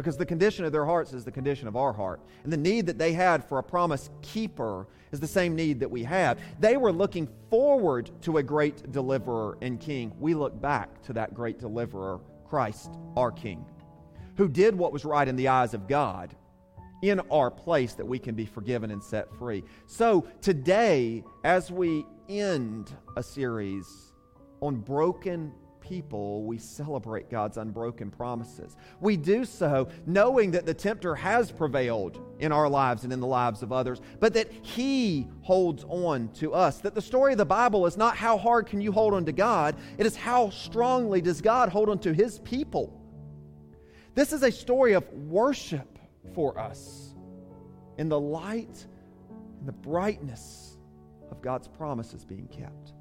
Because 0.00 0.16
the 0.16 0.24
condition 0.24 0.64
of 0.64 0.72
their 0.72 0.86
hearts 0.86 1.12
is 1.12 1.26
the 1.26 1.30
condition 1.30 1.68
of 1.68 1.76
our 1.76 1.92
heart. 1.92 2.22
And 2.42 2.50
the 2.50 2.56
need 2.56 2.86
that 2.86 2.96
they 2.96 3.12
had 3.12 3.44
for 3.44 3.58
a 3.58 3.62
promise 3.62 4.08
keeper 4.22 4.86
is 5.12 5.20
the 5.20 5.26
same 5.26 5.54
need 5.54 5.78
that 5.80 5.90
we 5.90 6.02
have. 6.04 6.38
They 6.58 6.78
were 6.78 6.90
looking 6.90 7.28
forward 7.50 8.10
to 8.22 8.38
a 8.38 8.42
great 8.42 8.92
deliverer 8.92 9.58
and 9.60 9.78
king. 9.78 10.10
We 10.18 10.32
look 10.32 10.58
back 10.58 11.02
to 11.02 11.12
that 11.12 11.34
great 11.34 11.58
deliverer, 11.58 12.18
Christ, 12.48 12.92
our 13.14 13.30
king, 13.30 13.62
who 14.38 14.48
did 14.48 14.74
what 14.74 14.90
was 14.90 15.04
right 15.04 15.28
in 15.28 15.36
the 15.36 15.48
eyes 15.48 15.74
of 15.74 15.86
God 15.86 16.34
in 17.02 17.20
our 17.30 17.50
place 17.50 17.92
that 17.92 18.06
we 18.06 18.18
can 18.18 18.34
be 18.34 18.46
forgiven 18.46 18.92
and 18.92 19.04
set 19.04 19.30
free. 19.34 19.62
So 19.86 20.26
today, 20.40 21.24
as 21.44 21.70
we 21.70 22.06
end 22.26 22.90
a 23.18 23.22
series 23.22 24.14
on 24.62 24.76
broken 24.76 25.52
people, 25.90 26.44
we 26.44 26.56
celebrate 26.56 27.28
God's 27.28 27.56
unbroken 27.56 28.12
promises. 28.12 28.76
We 29.00 29.16
do 29.16 29.44
so 29.44 29.88
knowing 30.06 30.52
that 30.52 30.64
the 30.64 30.72
tempter 30.72 31.16
has 31.16 31.50
prevailed 31.50 32.20
in 32.38 32.52
our 32.52 32.68
lives 32.68 33.02
and 33.02 33.12
in 33.12 33.18
the 33.18 33.26
lives 33.26 33.64
of 33.64 33.72
others, 33.72 34.00
but 34.20 34.32
that 34.34 34.52
he 34.62 35.26
holds 35.42 35.84
on 35.88 36.28
to 36.34 36.54
us. 36.54 36.78
That 36.78 36.94
the 36.94 37.02
story 37.02 37.32
of 37.32 37.38
the 37.38 37.44
Bible 37.44 37.86
is 37.86 37.96
not 37.96 38.16
how 38.16 38.38
hard 38.38 38.68
can 38.68 38.80
you 38.80 38.92
hold 38.92 39.14
on 39.14 39.24
to 39.24 39.32
God, 39.32 39.74
it 39.98 40.06
is 40.06 40.14
how 40.14 40.50
strongly 40.50 41.20
does 41.20 41.40
God 41.40 41.68
hold 41.70 41.88
on 41.88 41.98
to 42.00 42.14
his 42.14 42.38
people. 42.38 42.96
This 44.14 44.32
is 44.32 44.44
a 44.44 44.52
story 44.52 44.92
of 44.92 45.12
worship 45.12 45.98
for 46.36 46.56
us 46.56 47.16
in 47.98 48.08
the 48.08 48.20
light 48.20 48.86
and 49.58 49.66
the 49.66 49.72
brightness 49.72 50.78
of 51.32 51.42
God's 51.42 51.66
promises 51.66 52.24
being 52.24 52.46
kept. 52.46 52.92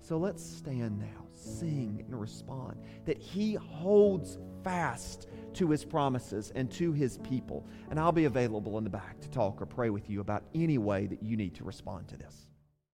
So 0.00 0.18
let's 0.18 0.44
stand 0.44 0.98
now, 0.98 1.25
sing, 1.38 2.02
and 2.06 2.20
respond 2.20 2.80
that 3.04 3.18
He 3.18 3.54
holds 3.54 4.38
fast 4.64 5.28
to 5.54 5.70
His 5.70 5.84
promises 5.84 6.52
and 6.54 6.70
to 6.72 6.92
His 6.92 7.18
people. 7.18 7.66
And 7.90 7.98
I'll 7.98 8.12
be 8.12 8.24
available 8.24 8.78
in 8.78 8.84
the 8.84 8.90
back 8.90 9.20
to 9.20 9.30
talk 9.30 9.60
or 9.60 9.66
pray 9.66 9.90
with 9.90 10.10
you 10.10 10.20
about 10.20 10.44
any 10.54 10.78
way 10.78 11.06
that 11.06 11.22
you 11.22 11.36
need 11.36 11.54
to 11.56 11.64
respond 11.64 12.08
to 12.08 12.16
this. 12.16 12.45